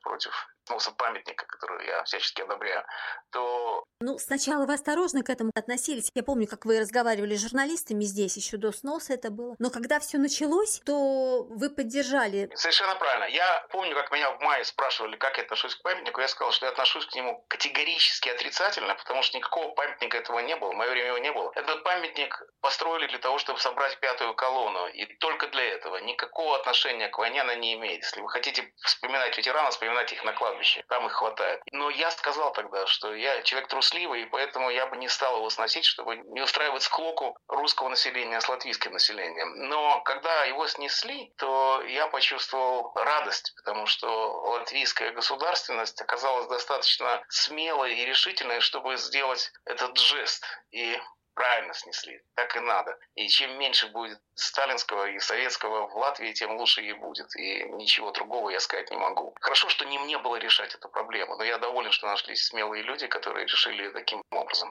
против 0.00 0.32
сноса 0.70 0.92
памятника, 0.92 1.46
который 1.46 1.86
я 1.86 2.04
всячески 2.04 2.42
одобряю, 2.42 2.84
то... 3.30 3.84
Ну, 4.00 4.18
сначала 4.18 4.66
вы 4.66 4.74
осторожно 4.74 5.22
к 5.22 5.30
этому 5.30 5.50
относились. 5.54 6.10
Я 6.14 6.22
помню, 6.22 6.46
как 6.46 6.64
вы 6.64 6.80
разговаривали 6.80 7.34
с 7.34 7.42
журналистами 7.42 8.04
здесь, 8.04 8.36
еще 8.36 8.56
до 8.56 8.72
сноса 8.72 9.14
это 9.14 9.30
было. 9.30 9.56
Но 9.58 9.70
когда 9.70 9.98
все 9.98 10.18
началось, 10.18 10.80
то 10.86 11.44
вы 11.44 11.68
поддержали. 11.70 12.48
Совершенно 12.54 12.94
правильно. 12.94 13.24
Я 13.24 13.66
помню, 13.70 13.94
как 13.94 14.10
меня 14.12 14.30
в 14.30 14.40
мае 14.40 14.64
спрашивали, 14.64 15.16
как 15.16 15.36
я 15.36 15.42
отношусь 15.42 15.74
к 15.74 15.82
памятнику. 15.82 16.20
Я 16.20 16.28
сказал, 16.28 16.52
что 16.52 16.66
я 16.66 16.72
отношусь 16.72 17.06
к 17.06 17.14
нему 17.14 17.44
категорически 17.48 18.28
отрицательно, 18.30 18.94
потому 18.94 19.22
что 19.22 19.36
никакого 19.36 19.74
памятника 19.74 20.18
этого 20.18 20.38
не 20.38 20.56
было. 20.56 20.70
В 20.70 20.76
мое 20.76 20.90
время 20.90 21.08
его 21.08 21.18
не 21.18 21.32
было. 21.32 21.52
Этот 21.54 21.82
памятник 21.82 22.42
построили 22.60 23.06
для 23.08 23.18
того, 23.18 23.38
чтобы 23.38 23.58
собрать 23.58 23.98
пятую 24.00 24.34
колонну. 24.34 24.86
И 24.88 25.04
только 25.16 25.48
для 25.48 25.64
этого. 25.74 25.98
Никакого 25.98 26.56
отношения 26.56 27.08
к 27.08 27.18
войне 27.18 27.42
она 27.42 27.54
не 27.54 27.74
имеет. 27.74 28.02
Если 28.02 28.20
вы 28.20 28.30
хотите 28.30 28.72
вспоминать 28.82 29.36
ветеранов, 29.36 29.72
вспоминать 29.72 30.12
их 30.12 30.24
на 30.24 30.32
кладбище. 30.32 30.59
Там 30.88 31.06
их 31.06 31.12
хватает. 31.12 31.62
Но 31.72 31.90
я 31.90 32.10
сказал 32.10 32.52
тогда, 32.52 32.86
что 32.86 33.14
я 33.14 33.42
человек 33.42 33.68
трусливый, 33.68 34.22
и 34.22 34.26
поэтому 34.26 34.70
я 34.70 34.86
бы 34.86 34.96
не 34.96 35.08
стал 35.08 35.36
его 35.36 35.50
сносить, 35.50 35.84
чтобы 35.84 36.16
не 36.16 36.40
устраивать 36.40 36.82
склоку 36.82 37.36
русского 37.48 37.88
населения 37.88 38.40
с 38.40 38.48
латвийским 38.48 38.92
населением. 38.92 39.68
Но 39.68 40.00
когда 40.02 40.44
его 40.44 40.66
снесли, 40.66 41.32
то 41.36 41.82
я 41.86 42.06
почувствовал 42.08 42.92
радость, 42.94 43.52
потому 43.56 43.86
что 43.86 44.08
латвийская 44.42 45.12
государственность 45.12 46.00
оказалась 46.00 46.46
достаточно 46.48 47.22
смелой 47.28 47.94
и 47.94 48.06
решительной, 48.06 48.60
чтобы 48.60 48.96
сделать 48.96 49.52
этот 49.64 49.98
жест. 49.98 50.44
И 50.70 51.00
правильно 51.40 51.72
снесли. 51.72 52.22
Так 52.34 52.54
и 52.54 52.60
надо. 52.60 52.98
И 53.14 53.26
чем 53.28 53.58
меньше 53.58 53.88
будет 53.88 54.20
сталинского 54.34 55.08
и 55.08 55.18
советского 55.18 55.86
в 55.88 55.96
Латвии, 55.96 56.34
тем 56.34 56.58
лучше 56.58 56.82
ей 56.82 56.92
будет. 56.92 57.34
И 57.34 57.64
ничего 57.70 58.10
другого 58.10 58.50
я 58.50 58.60
сказать 58.60 58.90
не 58.90 58.98
могу. 58.98 59.34
Хорошо, 59.40 59.70
что 59.70 59.86
не 59.86 59.98
мне 59.98 60.18
было 60.18 60.36
решать 60.36 60.74
эту 60.74 60.90
проблему, 60.90 61.36
но 61.36 61.44
я 61.44 61.56
доволен, 61.56 61.92
что 61.92 62.06
нашлись 62.06 62.44
смелые 62.44 62.82
люди, 62.82 63.06
которые 63.06 63.46
решили 63.46 63.88
таким 63.90 64.22
образом. 64.30 64.68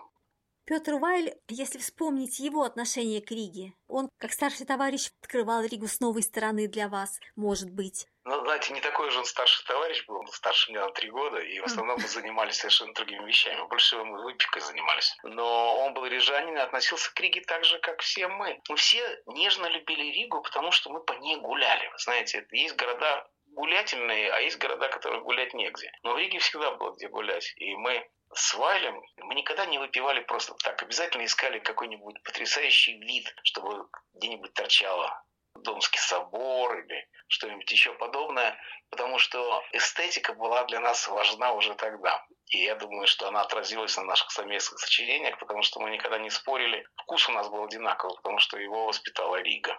Петр 0.65 0.93
Вайль, 0.99 1.33
если 1.47 1.79
вспомнить 1.79 2.38
его 2.38 2.61
отношение 2.61 3.21
к 3.21 3.31
Риге, 3.31 3.73
он, 3.88 4.07
как 4.19 4.31
старший 4.31 4.67
товарищ, 4.67 5.09
открывал 5.23 5.63
Ригу 5.63 5.88
с 5.88 5.99
новой 5.99 6.21
стороны 6.21 6.67
для 6.67 6.88
вас, 6.88 7.19
может 7.35 7.71
быть. 7.71 8.05
Ну, 8.29 8.43
знаете, 8.43 8.74
не 8.74 8.79
такой 8.79 9.09
же 9.09 9.17
он 9.17 9.25
старший 9.25 9.65
товарищ 9.65 10.05
был, 10.05 10.19
он 10.19 10.27
старше 10.27 10.69
меня 10.69 10.86
на 10.86 10.91
три 10.91 11.09
года, 11.09 11.39
и 11.39 11.59
в 11.59 11.65
основном 11.65 11.98
мы 12.00 12.07
занимались 12.07 12.57
совершенно 12.57 12.93
другими 12.93 13.25
вещами. 13.25 13.67
Больше 13.67 13.88
всего 13.88 14.05
мы 14.05 14.21
выпивкой 14.21 14.62
занимались. 14.62 15.17
Но 15.24 15.79
он 15.79 15.95
был 15.95 16.05
рижанин 16.05 16.55
и 16.55 16.59
относился 16.59 17.12
к 17.12 17.19
Риге 17.19 17.41
так 17.41 17.65
же, 17.65 17.79
как 17.79 18.01
все 18.01 18.27
мы. 18.27 18.62
Мы 18.69 18.75
все 18.75 19.01
нежно 19.25 19.65
любили 19.65 20.12
Ригу, 20.12 20.43
потому 20.43 20.69
что 20.69 20.91
мы 20.91 21.03
по 21.03 21.13
ней 21.13 21.38
гуляли. 21.38 21.88
Вы 21.88 21.98
знаете, 21.98 22.45
есть 22.51 22.75
города 22.75 23.27
гулятельные, 23.48 24.31
а 24.31 24.39
есть 24.41 24.59
города, 24.59 24.89
которые 24.89 25.24
гулять 25.24 25.55
негде. 25.55 25.91
Но 26.03 26.13
в 26.13 26.19
Риге 26.19 26.38
всегда 26.38 26.69
было 26.75 26.91
где 26.91 27.07
гулять. 27.07 27.51
И 27.55 27.75
мы 27.77 28.07
с 28.31 28.53
Вайлем 28.53 29.01
мы 29.17 29.33
никогда 29.33 29.65
не 29.65 29.79
выпивали 29.79 30.19
просто 30.19 30.53
так. 30.63 30.83
Обязательно 30.83 31.25
искали 31.25 31.57
какой-нибудь 31.57 32.21
потрясающий 32.21 33.00
вид, 33.00 33.33
чтобы 33.41 33.88
где-нибудь 34.13 34.53
торчало 34.53 35.19
Домский 35.63 35.99
собор 35.99 36.79
или 36.79 37.07
что-нибудь 37.27 37.71
еще 37.71 37.93
подобное, 37.93 38.57
потому 38.89 39.19
что 39.19 39.63
эстетика 39.73 40.33
была 40.33 40.63
для 40.65 40.79
нас 40.79 41.07
важна 41.07 41.53
уже 41.53 41.75
тогда. 41.75 42.25
И 42.47 42.63
я 42.63 42.75
думаю, 42.75 43.07
что 43.07 43.27
она 43.27 43.41
отразилась 43.41 43.95
на 43.97 44.03
наших 44.03 44.31
совместных 44.31 44.79
сочинениях, 44.79 45.37
потому 45.39 45.61
что 45.61 45.79
мы 45.79 45.91
никогда 45.91 46.17
не 46.17 46.29
спорили. 46.29 46.85
Вкус 46.95 47.29
у 47.29 47.31
нас 47.31 47.47
был 47.49 47.63
одинаковый, 47.63 48.15
потому 48.15 48.39
что 48.39 48.57
его 48.57 48.87
воспитала 48.87 49.41
Рига. 49.41 49.77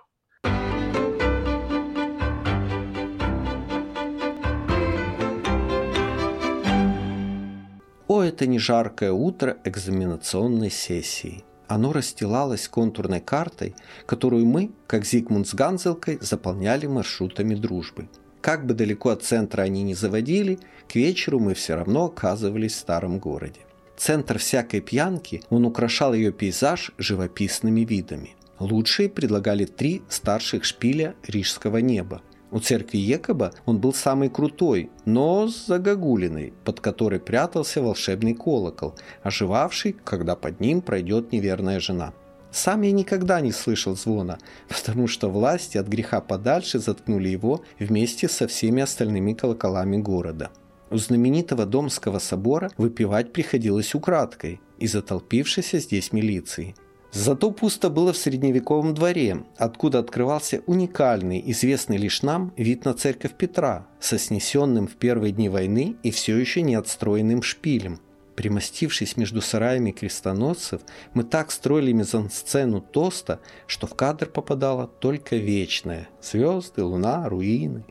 О, 8.06 8.22
это 8.22 8.46
не 8.46 8.58
жаркое 8.58 9.12
утро 9.12 9.56
экзаменационной 9.64 10.70
сессии. 10.70 11.44
Оно 11.71 11.93
расстилалось 11.93 12.67
контурной 12.67 13.21
картой, 13.21 13.77
которую 14.05 14.45
мы, 14.45 14.73
как 14.89 15.05
Зигмунд 15.05 15.47
с 15.47 15.55
Ганзелкой, 15.55 16.19
заполняли 16.21 16.89
маршрутами 16.89 17.55
дружбы. 17.55 18.09
Как 18.41 18.67
бы 18.67 18.75
далеко 18.75 19.11
от 19.11 19.23
центра 19.23 19.62
они 19.62 19.85
ни 19.85 19.95
заводили, 19.95 20.59
к 20.89 20.97
вечеру 20.97 21.39
мы 21.39 21.55
все 21.55 21.77
равно 21.77 22.07
оказывались 22.07 22.73
в 22.73 22.79
старом 22.79 23.21
городе. 23.21 23.61
Центр 23.97 24.39
всякой 24.39 24.81
пьянки, 24.81 25.45
он 25.49 25.65
украшал 25.65 26.12
ее 26.12 26.33
пейзаж 26.33 26.91
живописными 26.99 27.83
видами. 27.83 28.35
Лучшие 28.59 29.09
предлагали 29.09 29.65
три 29.65 30.03
старших 30.09 30.65
шпиля 30.65 31.15
рижского 31.25 31.77
неба. 31.77 32.21
У 32.52 32.59
церкви 32.59 32.99
Екоба 32.99 33.52
он 33.64 33.78
был 33.78 33.95
самый 33.95 34.28
крутой, 34.28 34.90
но 35.04 35.49
с 35.49 35.66
загогулиной, 35.66 36.52
под 36.64 36.80
которой 36.80 37.21
прятался 37.21 37.80
волшебный 37.80 38.35
колокол, 38.35 38.95
оживавший, 39.23 39.97
когда 40.04 40.35
под 40.35 40.61
ним 40.61 40.80
пройдет 40.80 41.33
неверная 41.33 41.78
жена. 41.78 42.12
Сам 42.50 42.83
я 42.83 42.90
никогда 42.90 43.40
не 43.40 43.52
слышал 43.52 43.97
звона, 43.97 44.38
потому 44.69 45.07
что 45.07 45.30
власти 45.30 45.78
от 45.78 45.87
греха 45.87 46.21
подальше 46.21 46.80
заткнули 46.80 47.28
его 47.28 47.62
вместе 47.78 48.28
со 48.28 48.49
всеми 48.49 48.83
остальными 48.83 49.35
колоколами 49.35 49.99
города. 49.99 50.50
У 50.90 50.97
знаменитого 50.97 51.66
Домского 51.66 52.19
собора 52.19 52.73
выпивать 52.76 53.33
приходилось 53.33 53.95
украдкой 53.95 54.61
из-за 54.80 55.02
толпившейся 55.02 55.78
здесь 55.78 56.12
милиции. 56.12 56.75
Зато 57.12 57.50
пусто 57.50 57.90
было 57.90 58.12
в 58.12 58.17
средневековом 58.17 58.95
дворе, 58.95 59.43
откуда 59.57 59.99
открывался 59.99 60.62
уникальный, 60.67 61.43
известный 61.47 61.97
лишь 61.97 62.23
нам, 62.23 62.52
вид 62.57 62.85
на 62.85 62.95
церковь 62.95 63.35
Петра, 63.35 63.87
со 63.99 64.17
снесенным 64.17 64.87
в 64.87 64.95
первые 64.95 65.33
дни 65.33 65.49
войны 65.49 65.97
и 66.05 66.12
все 66.12 66.37
еще 66.37 66.62
не 66.62 66.76
отстроенным 66.76 67.43
шпилем. 67.43 67.99
Примостившись 68.37 69.17
между 69.17 69.43
сараями 69.43 69.90
крестоносцев, 69.90 70.83
мы 71.12 71.25
так 71.25 71.50
строили 71.50 71.93
мизансцену 71.93 72.81
тоста, 72.81 73.40
что 73.67 73.87
в 73.88 73.95
кадр 73.95 74.26
попадало 74.26 74.87
только 74.87 75.37
вечное– 75.37 76.09
звезды, 76.23 76.85
луна, 76.85 77.29
руины. 77.29 77.85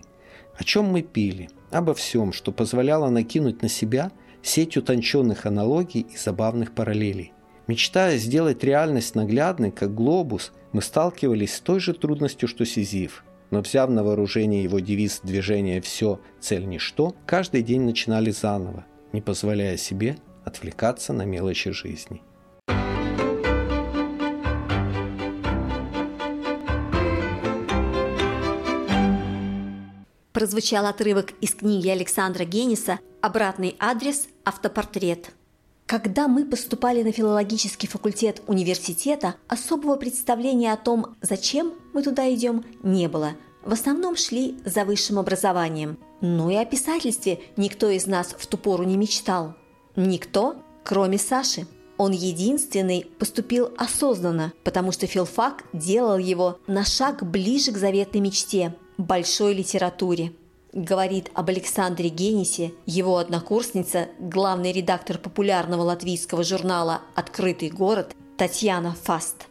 О 0.58 0.64
чем 0.64 0.86
мы 0.86 1.02
пили? 1.02 1.50
Обо 1.72 1.94
всем, 1.94 2.32
что 2.34 2.52
позволяло 2.52 3.10
накинуть 3.10 3.62
на 3.62 3.70
себя 3.70 4.12
сеть 4.42 4.78
утонченных 4.78 5.46
аналогий 5.46 6.02
и 6.02 6.18
забавных 6.18 6.74
параллелей. 6.74 7.34
Мечтая 7.70 8.18
сделать 8.18 8.64
реальность 8.64 9.14
наглядной, 9.14 9.70
как 9.70 9.94
глобус, 9.94 10.54
мы 10.72 10.82
сталкивались 10.82 11.54
с 11.54 11.60
той 11.60 11.80
же 11.80 11.94
трудностью, 11.94 12.50
что 12.50 12.66
Сизиф. 12.66 13.24
Но 13.52 13.62
взяв 13.62 13.92
на 13.92 14.04
вооружение 14.04 14.64
его 14.64 14.80
девиз 14.80 15.20
движения 15.22 15.80
«все, 15.80 16.20
цель 16.40 16.66
ничто», 16.66 17.16
каждый 17.28 17.62
день 17.62 17.82
начинали 17.82 18.32
заново, 18.32 18.88
не 19.14 19.22
позволяя 19.22 19.78
себе 19.78 20.18
отвлекаться 20.46 21.14
на 21.14 21.26
мелочи 21.26 21.70
жизни. 21.70 22.24
Прозвучал 30.34 30.88
отрывок 30.88 31.34
из 31.40 31.54
книги 31.54 31.90
Александра 31.90 32.46
Гениса 32.46 32.98
«Обратный 33.22 33.76
адрес. 33.78 34.28
Автопортрет». 34.44 35.36
Когда 35.90 36.28
мы 36.28 36.46
поступали 36.46 37.02
на 37.02 37.12
филологический 37.12 37.90
факультет 37.90 38.44
университета, 38.46 39.38
особого 39.48 39.96
представления 39.96 40.72
о 40.72 40.78
том, 40.78 41.16
зачем 41.20 41.74
мы 41.94 42.04
туда 42.04 42.32
идем, 42.32 42.64
не 42.84 43.10
было. 43.10 43.32
В 43.64 43.74
основном 43.74 44.16
шли 44.16 44.60
за 44.64 44.86
высшим 44.86 45.18
образованием. 45.18 45.98
Но 46.22 46.52
и 46.52 46.56
о 46.58 46.66
писательстве 46.66 47.40
никто 47.58 47.90
из 47.90 48.06
нас 48.06 48.36
в 48.38 48.46
ту 48.46 48.60
пору 48.60 48.84
не 48.84 48.98
мечтал. 48.98 49.56
Никто, 49.96 50.58
кроме 50.84 51.18
Саши. 51.18 51.66
Он 51.98 52.12
единственный 52.12 53.08
поступил 53.18 53.74
осознанно, 53.76 54.54
потому 54.64 54.92
что 54.92 55.08
филфак 55.08 55.64
делал 55.74 56.20
его 56.20 56.60
на 56.68 56.86
шаг 56.86 57.24
ближе 57.28 57.72
к 57.72 57.78
заветной 57.78 58.22
мечте– 58.22 58.76
большой 59.00 59.56
литературе 59.56 60.34
говорит 60.74 61.30
об 61.34 61.50
Александре 61.50 62.10
Генисе 62.10 62.72
его 62.86 63.18
однокурсница, 63.18 64.10
главный 64.20 64.72
редактор 64.72 65.18
популярного 65.18 65.82
латвийского 65.82 66.44
журнала 66.44 67.02
«Открытый 67.16 67.70
город» 67.70 68.16
Татьяна 68.38 68.96
Фаст. 69.04 69.49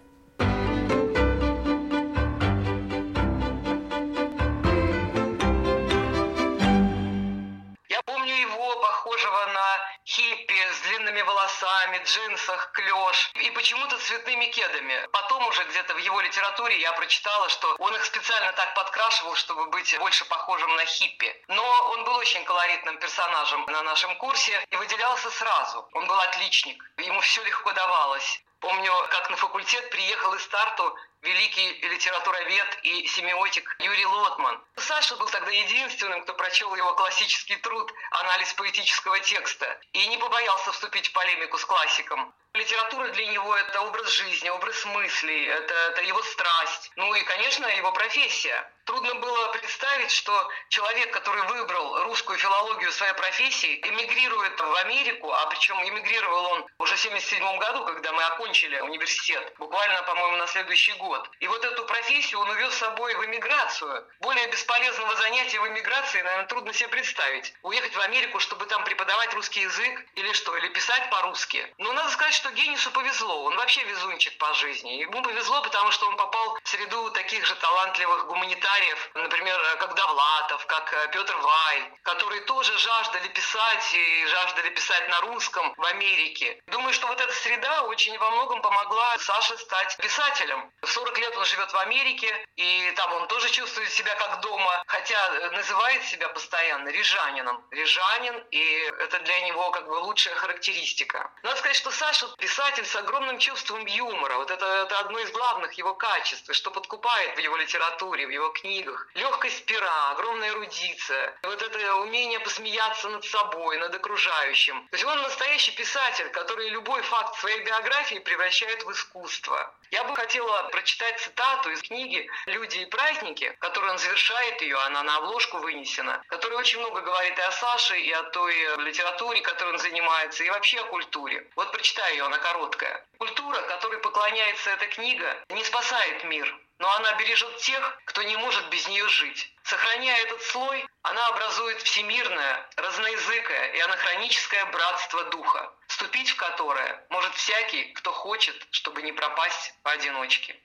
Джинсах, 12.09 12.73
клеш 12.73 13.31
и 13.35 13.51
почему-то 13.51 13.99
цветными 13.99 14.47
кедами. 14.47 15.07
Потом 15.12 15.47
уже 15.47 15.62
где-то 15.64 15.94
в 15.94 15.99
его 15.99 16.21
литературе 16.21 16.81
я 16.81 16.92
прочитала, 16.92 17.49
что 17.49 17.77
он 17.79 17.94
их 17.94 18.05
специально 18.05 18.53
так 18.53 18.75
подкрашивал, 18.75 19.35
чтобы 19.35 19.66
быть 19.66 19.97
больше 19.99 20.25
похожим 20.25 20.75
на 20.77 20.85
хиппи. 20.85 21.44
Но 21.49 21.64
он 21.92 22.05
был 22.05 22.16
очень 22.16 22.44
колоритным 22.44 22.99
персонажем 22.99 23.64
на 23.66 23.83
нашем 23.83 24.16
курсе 24.16 24.64
и 24.71 24.77
выделялся 24.77 25.31
сразу. 25.31 25.88
Он 25.92 26.07
был 26.07 26.18
отличник, 26.21 26.83
ему 26.97 27.21
все 27.21 27.42
легко 27.44 27.73
давалось. 27.73 28.42
Помню, 28.61 28.92
как 29.11 29.31
на 29.31 29.37
факультет 29.37 29.90
приехал 29.90 30.35
из 30.35 30.42
старту 30.42 30.97
великий 31.22 31.81
литературовед 31.88 32.78
и 32.83 33.07
семиотик 33.07 33.76
Юрий 33.81 34.07
Лотман. 34.07 34.61
Саша 34.76 35.16
был 35.16 35.26
тогда 35.26 35.50
единственным, 35.50 36.22
кто 36.22 36.35
прочел 36.35 36.74
его 36.74 36.94
классический 36.94 37.57
труд 37.57 37.92
«Анализ 38.11 38.52
поэтического 38.54 39.18
текста» 39.20 39.81
и 39.92 40.07
не 40.07 40.18
побоялся 40.18 40.72
вступить 40.72 41.09
в 41.09 41.12
полемику 41.12 41.59
с 41.59 41.64
классиком. 41.64 42.35
Литература 42.54 43.09
для 43.09 43.26
него– 43.26 43.54
это 43.57 43.83
образ 43.83 44.09
жизни, 44.09 44.48
образ 44.48 44.85
мыслей, 44.87 45.46
это, 45.46 45.74
это 45.74 46.02
его 46.02 46.22
страсть, 46.22 46.90
ну 46.96 47.14
и, 47.14 47.22
конечно, 47.22 47.66
его 47.66 47.92
профессия. 47.92 48.72
Трудно 48.85 49.14
было 49.16 49.48
представить, 49.48 50.11
что 50.11 50.48
человек, 50.70 51.12
который 51.12 51.42
выбрал 51.42 52.04
русскую 52.04 52.38
филологию 52.38 52.90
своей 52.90 53.12
профессии, 53.12 53.78
эмигрирует 53.87 54.59
в 54.59 54.74
Америку, 54.76 55.31
а 55.31 55.46
причем 55.46 55.76
эмигрировал 55.87 56.46
он 56.46 56.66
уже 56.78 56.96
в 56.96 57.04
1977 57.04 57.59
году, 57.59 57.85
когда 57.85 58.12
мы 58.12 58.24
окончили 58.24 58.81
университет, 58.81 59.52
буквально, 59.59 60.02
по-моему, 60.04 60.38
на 60.38 60.46
следующий 60.46 60.94
год. 60.94 61.08
И 61.40 61.49
вот 61.49 61.64
эту 61.64 61.85
профессию 61.85 62.40
он 62.40 62.51
увез 62.51 62.75
с 62.75 62.79
собой 62.79 63.14
в 63.14 63.25
эмиграцию. 63.25 64.07
Более 64.21 64.47
бесполезного 64.49 65.14
занятия 65.16 65.61
в 65.61 65.68
эмиграции, 65.68 66.23
наверное, 66.23 66.47
трудно 66.47 66.73
себе 66.73 66.88
представить. 66.88 67.55
Уехать 67.62 67.94
в 67.94 68.01
Америку, 68.01 68.40
чтобы 68.40 68.66
там 68.66 68.85
преподавать 68.85 69.33
русский 69.35 69.61
язык 69.61 70.05
или 70.14 70.33
что, 70.33 70.57
или 70.57 70.68
писать 70.68 71.11
по-русски. 71.11 71.66
Но 71.79 71.92
надо 71.92 72.11
сказать, 72.11 72.35
что 72.35 72.51
Генису 72.51 72.90
повезло. 72.90 73.44
Он 73.44 73.57
вообще 73.57 73.83
везунчик 73.85 74.37
по 74.38 74.53
жизни. 74.55 75.01
Ему 75.01 75.23
повезло, 75.23 75.62
потому 75.62 75.90
что 75.90 76.07
он 76.09 76.16
попал 76.16 76.59
в 76.62 76.68
среду 76.68 77.11
таких 77.11 77.47
же 77.47 77.55
талантливых 77.57 78.27
гуманитариев, 78.27 79.11
например, 79.14 79.59
как 79.79 79.94
Довлатов, 79.94 80.66
как 80.66 80.92
э, 80.92 81.09
Петр 81.12 81.37
Вайль, 81.37 81.92
которые 82.03 82.40
тоже 82.42 82.77
жаждали 82.79 83.29
писать 83.29 83.94
и 83.94 84.27
жаждали 84.27 84.71
писать 84.71 85.09
на 85.09 85.21
русском 85.23 85.75
в 85.77 85.85
Америке. 85.85 86.61
Думаю, 86.66 86.92
что 86.92 87.07
вот 87.07 87.21
эта 87.21 87.33
среда 87.33 87.83
очень 87.83 88.16
во 88.18 88.31
многом 88.31 88.61
помогла 88.62 89.18
Саше 89.18 89.57
стать 89.59 89.97
писателем. 89.99 90.71
В 90.83 90.90
40 90.99 91.19
лет 91.19 91.37
он 91.37 91.45
живет 91.45 91.73
в 91.73 91.77
Америке, 91.77 92.47
и 92.57 92.93
там 92.97 93.13
он 93.13 93.29
тоже 93.29 93.49
чувствует 93.51 93.89
себя 93.93 94.15
как 94.17 94.41
дома, 94.41 94.83
хотя 94.89 95.17
э, 95.29 95.51
называет 95.51 96.03
себя 96.03 96.29
постоянно 96.29 96.89
рижанином. 96.89 97.65
Рижанин, 97.71 98.45
и 98.51 98.93
это 98.99 99.21
для 99.21 99.41
него 99.43 99.71
как 99.71 99.87
бы 99.87 99.95
лучшая 99.95 100.35
характеристика. 100.35 101.31
Надо 101.45 101.57
сказать, 101.57 101.77
что 101.77 101.93
Саша 101.93 102.27
писатель 102.39 102.85
с 102.85 102.97
огромным 102.97 103.39
чувством 103.39 103.87
юмора. 103.87 104.39
Вот 104.39 104.51
это, 104.51 104.67
это 104.67 104.99
одно 104.99 105.21
из 105.21 105.31
главных 105.31 105.73
его 105.75 105.95
качеств, 105.95 106.53
что 106.53 106.73
подкупает 106.73 107.37
в 107.37 107.39
его 107.39 107.57
литературе, 107.57 108.27
в 108.27 108.31
его 108.31 108.49
книгах. 108.49 109.09
Легкость 109.15 109.67
пера, 109.67 110.11
огромная 110.11 110.51
эрудиция, 110.51 111.39
вот 111.45 111.63
это 111.63 111.95
умение 111.97 112.41
посмеяться 112.41 113.09
над 113.09 113.25
собой, 113.25 113.79
над 113.79 113.95
окружающим. 113.95 114.89
То 114.91 114.97
есть 114.97 115.05
он 115.05 115.23
настоящий 115.23 115.73
писатель, 115.77 116.29
который 116.31 116.71
любой 116.71 117.03
факт 117.03 117.39
своей 117.39 117.63
биографии 117.63 118.19
превращает 118.19 118.83
в 118.83 118.91
искусство. 118.91 119.73
Я 119.91 120.05
бы 120.05 120.15
хотела 120.17 120.65
прочитать 120.65 120.88
цитату 120.96 121.70
из 121.70 121.83
книги 121.83 122.29
«Люди 122.46 122.79
и 122.79 122.87
праздники», 122.87 123.55
которую 123.61 123.92
он 123.92 123.98
завершает 123.98 124.62
ее, 124.62 124.77
она 124.79 125.03
на 125.03 125.16
обложку 125.16 125.59
вынесена, 125.59 126.22
которая 126.29 126.59
очень 126.59 126.79
много 126.79 127.01
говорит 127.01 127.38
и 127.38 127.42
о 127.42 127.53
Саше, 127.53 127.98
и 128.01 128.11
о 128.12 128.22
той 128.24 128.55
литературе, 128.85 129.40
которой 129.40 129.74
он 129.74 129.79
занимается, 129.79 130.44
и 130.44 130.51
вообще 130.51 130.81
о 130.81 130.85
культуре. 130.85 131.46
Вот 131.57 131.72
прочитаю 131.72 132.14
ее, 132.14 132.24
она 132.24 132.38
короткая. 132.38 133.05
Культура, 133.18 133.61
которой 133.62 133.98
поклоняется 134.01 134.70
эта 134.70 134.87
книга, 134.87 135.44
не 135.51 135.64
спасает 135.64 136.24
мир, 136.24 136.59
но 136.79 136.90
она 136.96 137.12
бережет 137.14 137.57
тех, 137.59 137.98
кто 138.05 138.22
не 138.22 138.37
может 138.37 138.68
без 138.70 138.87
нее 138.88 139.07
жить. 139.09 139.53
Сохраняя 139.64 140.22
этот 140.22 140.42
слой, 140.42 140.87
она 141.03 141.27
образует 141.29 141.83
всемирное, 141.83 142.68
разноязыкое 142.77 143.72
и 143.72 143.81
анахроническое 143.81 144.64
братство 144.66 145.24
духа, 145.24 145.72
вступить 145.88 146.31
в 146.31 146.37
которое 146.37 147.05
может 147.11 147.35
всякий, 147.35 147.85
кто 147.92 148.12
хочет, 148.12 148.66
чтобы 148.70 149.03
не 149.03 149.12
пропасть 149.12 149.74
поодиночке. 149.83 150.57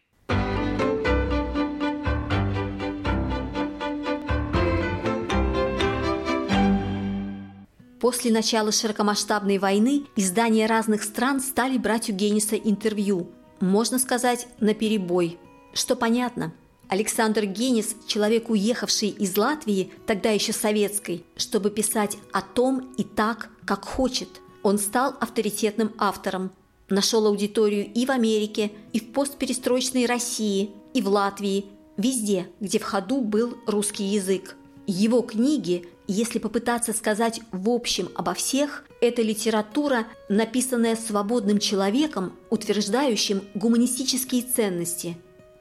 После 8.03 8.33
начала 8.33 8.73
широкомасштабной 8.73 9.59
войны 9.59 10.03
издания 10.17 10.65
разных 10.65 11.03
стран 11.03 11.39
стали 11.39 11.77
брать 11.77 12.09
у 12.09 12.11
Генниса 12.11 12.57
интервью, 12.57 13.29
можно 13.61 13.97
сказать, 13.97 14.49
на 14.59 14.73
перебой– 14.73 15.39
что 15.73 15.95
понятно, 15.95 16.51
Александр 16.89 17.45
Генис– 17.45 17.95
человек, 18.05 18.49
уехавший 18.49 19.07
из 19.07 19.37
Латвии, 19.37 19.93
тогда 20.05 20.31
еще 20.31 20.51
советской, 20.51 21.23
чтобы 21.37 21.71
писать 21.71 22.17
о 22.33 22.41
том 22.41 22.93
и 22.97 23.05
так, 23.05 23.47
как 23.63 23.85
хочет. 23.85 24.27
Он 24.63 24.79
стал 24.79 25.15
авторитетным 25.21 25.93
автором, 25.97 26.51
нашел 26.89 27.25
аудиторию 27.25 27.89
и 27.89 28.05
в 28.05 28.11
Америке, 28.11 28.73
и 28.91 28.99
в 28.99 29.13
постперестроечной 29.13 30.07
России, 30.07 30.71
и 30.93 31.01
в 31.01 31.07
Латвии, 31.07 31.67
везде, 31.95 32.49
где 32.59 32.79
в 32.79 32.83
ходу 32.83 33.21
был 33.21 33.57
русский 33.65 34.03
язык. 34.03 34.57
Его 34.87 35.21
книги, 35.21 35.87
если 36.07 36.39
попытаться 36.39 36.91
сказать 36.91 37.41
в 37.51 37.69
общем 37.69 38.09
обо 38.15 38.33
всех, 38.33 38.83
это 38.99 39.21
литература, 39.21 40.07
написанная 40.27 40.95
свободным 40.95 41.59
человеком, 41.59 42.37
утверждающим 42.49 43.43
гуманистические 43.53 44.41
ценности. 44.41 45.17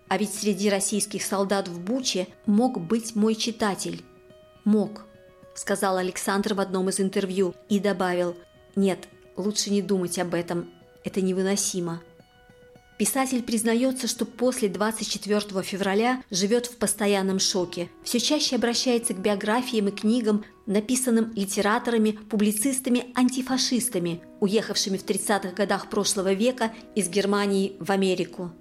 А 0.09 0.19
ведь 0.19 0.35
среди 0.35 0.69
российских 0.69 1.23
солдат 1.23 1.69
в 1.69 1.81
Буче 1.81 2.27
мог 2.45 2.81
быть 2.81 3.15
мой 3.15 3.35
читатель. 3.35 4.05
Мог, 4.65 5.07
сказал 5.55 5.97
Александр 5.97 6.55
в 6.55 6.61
одном 6.61 6.89
из 6.89 7.01
интервью 7.01 7.55
и 7.69 7.79
добавил, 7.79 8.37
нет, 8.77 9.09
лучше 9.37 9.71
не 9.71 9.81
думать 9.81 10.19
об 10.19 10.35
этом, 10.35 10.71
это 11.05 11.21
невыносимо. 11.21 12.03
Писатель 13.03 13.43
признается, 13.43 14.07
что 14.07 14.25
после 14.25 14.69
24 14.69 15.65
февраля 15.65 16.23
живет 16.31 16.67
в 16.67 16.77
постоянном 16.77 17.41
шоке. 17.41 17.91
Все 18.05 18.21
чаще 18.21 18.55
обращается 18.55 19.13
к 19.13 19.19
биографиям 19.19 19.89
и 19.89 19.91
книгам, 19.91 20.45
написанным 20.67 21.33
литераторами, 21.35 22.13
публицистами, 22.13 23.07
антифашистами, 23.17 24.23
уехавшими 24.39 24.99
в 24.99 25.05
30-х 25.05 25.51
годах 25.51 25.91
прошлого 25.91 26.33
века 26.33 26.73
из 26.95 27.09
Германии 27.09 27.73
в 27.81 27.91
Америку. 27.91 28.53